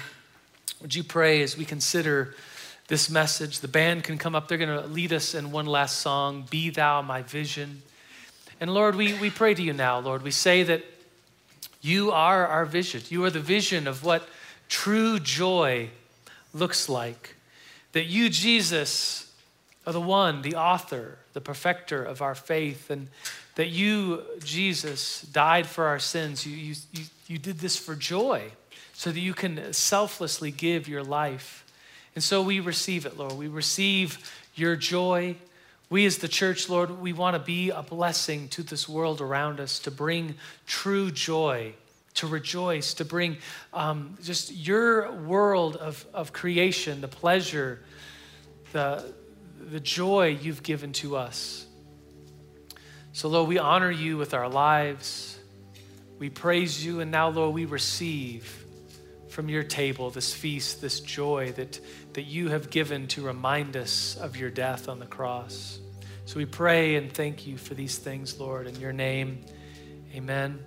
Would 0.81 0.95
you 0.95 1.03
pray 1.03 1.41
as 1.41 1.57
we 1.57 1.65
consider 1.65 2.35
this 2.87 3.09
message? 3.09 3.59
The 3.59 3.67
band 3.67 4.05
can 4.05 4.17
come 4.17 4.35
up, 4.35 4.47
they're 4.47 4.57
going 4.57 4.81
to 4.81 4.87
lead 4.87 5.11
us 5.11 5.35
in 5.35 5.51
one 5.51 5.65
last 5.65 5.99
song 5.99 6.47
Be 6.49 6.69
Thou 6.69 7.01
My 7.01 7.21
Vision. 7.21 7.81
And 8.59 8.73
Lord, 8.73 8.95
we, 8.95 9.13
we 9.13 9.29
pray 9.29 9.53
to 9.53 9.61
you 9.61 9.73
now, 9.73 9.99
Lord. 9.99 10.23
We 10.23 10.31
say 10.31 10.63
that 10.63 10.83
you 11.81 12.11
are 12.11 12.47
our 12.47 12.65
vision. 12.65 13.01
You 13.09 13.23
are 13.25 13.29
the 13.29 13.39
vision 13.39 13.87
of 13.87 14.03
what 14.03 14.27
true 14.69 15.19
joy 15.19 15.89
looks 16.53 16.87
like 16.87 17.35
that 17.93 18.05
you, 18.05 18.29
Jesus, 18.29 19.31
are 19.87 19.93
the 19.93 20.01
one, 20.01 20.41
the 20.41 20.55
author, 20.55 21.17
the 21.33 21.41
perfecter 21.41 22.03
of 22.03 22.21
our 22.21 22.35
faith, 22.35 22.89
and 22.89 23.07
that 23.55 23.69
you, 23.69 24.23
Jesus, 24.43 25.21
died 25.21 25.67
for 25.67 25.85
our 25.85 25.99
sins. 25.99 26.45
You, 26.45 26.55
you, 26.55 26.75
you, 26.91 27.03
you 27.27 27.37
did 27.37 27.59
this 27.59 27.77
for 27.77 27.95
joy 27.95 28.51
so 28.93 29.11
that 29.11 29.19
you 29.19 29.33
can 29.33 29.73
selflessly 29.73 30.51
give 30.51 30.87
your 30.87 31.03
life. 31.03 31.63
And 32.15 32.23
so 32.23 32.41
we 32.41 32.59
receive 32.59 33.05
it, 33.05 33.17
Lord. 33.17 33.33
We 33.33 33.47
receive 33.47 34.17
your 34.55 34.75
joy. 34.75 35.35
We, 35.93 36.07
as 36.07 36.17
the 36.17 36.27
church, 36.27 36.69
Lord, 36.69 36.89
we 37.01 37.13
want 37.13 37.35
to 37.35 37.39
be 37.39 37.69
a 37.69 37.83
blessing 37.83 38.47
to 38.47 38.63
this 38.63 38.89
world 38.89 39.21
around 39.21 39.59
us, 39.59 39.77
to 39.81 39.91
bring 39.91 40.33
true 40.65 41.11
joy, 41.11 41.75
to 42.15 42.25
rejoice, 42.25 42.95
to 42.95 43.05
bring 43.05 43.37
um, 43.75 44.17
just 44.23 44.51
your 44.51 45.11
world 45.11 45.75
of, 45.75 46.03
of 46.11 46.33
creation, 46.33 46.99
the 47.01 47.07
pleasure, 47.07 47.79
the, 48.71 49.13
the 49.69 49.79
joy 49.79 50.35
you've 50.41 50.63
given 50.63 50.93
to 50.93 51.15
us. 51.15 51.67
So, 53.11 53.29
Lord, 53.29 53.47
we 53.47 53.59
honor 53.59 53.91
you 53.91 54.17
with 54.17 54.33
our 54.33 54.49
lives. 54.49 55.37
We 56.17 56.31
praise 56.31 56.83
you, 56.83 57.01
and 57.01 57.11
now, 57.11 57.29
Lord, 57.29 57.53
we 57.53 57.65
receive 57.65 58.65
from 59.27 59.47
your 59.47 59.61
table 59.61 60.09
this 60.09 60.33
feast, 60.33 60.81
this 60.81 61.01
joy 61.01 61.51
that, 61.51 61.79
that 62.13 62.23
you 62.23 62.49
have 62.49 62.71
given 62.71 63.05
to 63.09 63.21
remind 63.21 63.77
us 63.77 64.17
of 64.17 64.37
your 64.37 64.49
death 64.49 64.89
on 64.89 64.97
the 64.97 65.05
cross. 65.05 65.81
So 66.25 66.37
we 66.37 66.45
pray 66.45 66.95
and 66.95 67.11
thank 67.11 67.45
you 67.45 67.57
for 67.57 67.73
these 67.73 67.97
things, 67.97 68.39
Lord, 68.39 68.67
in 68.67 68.79
your 68.79 68.93
name. 68.93 69.41
Amen. 70.15 70.65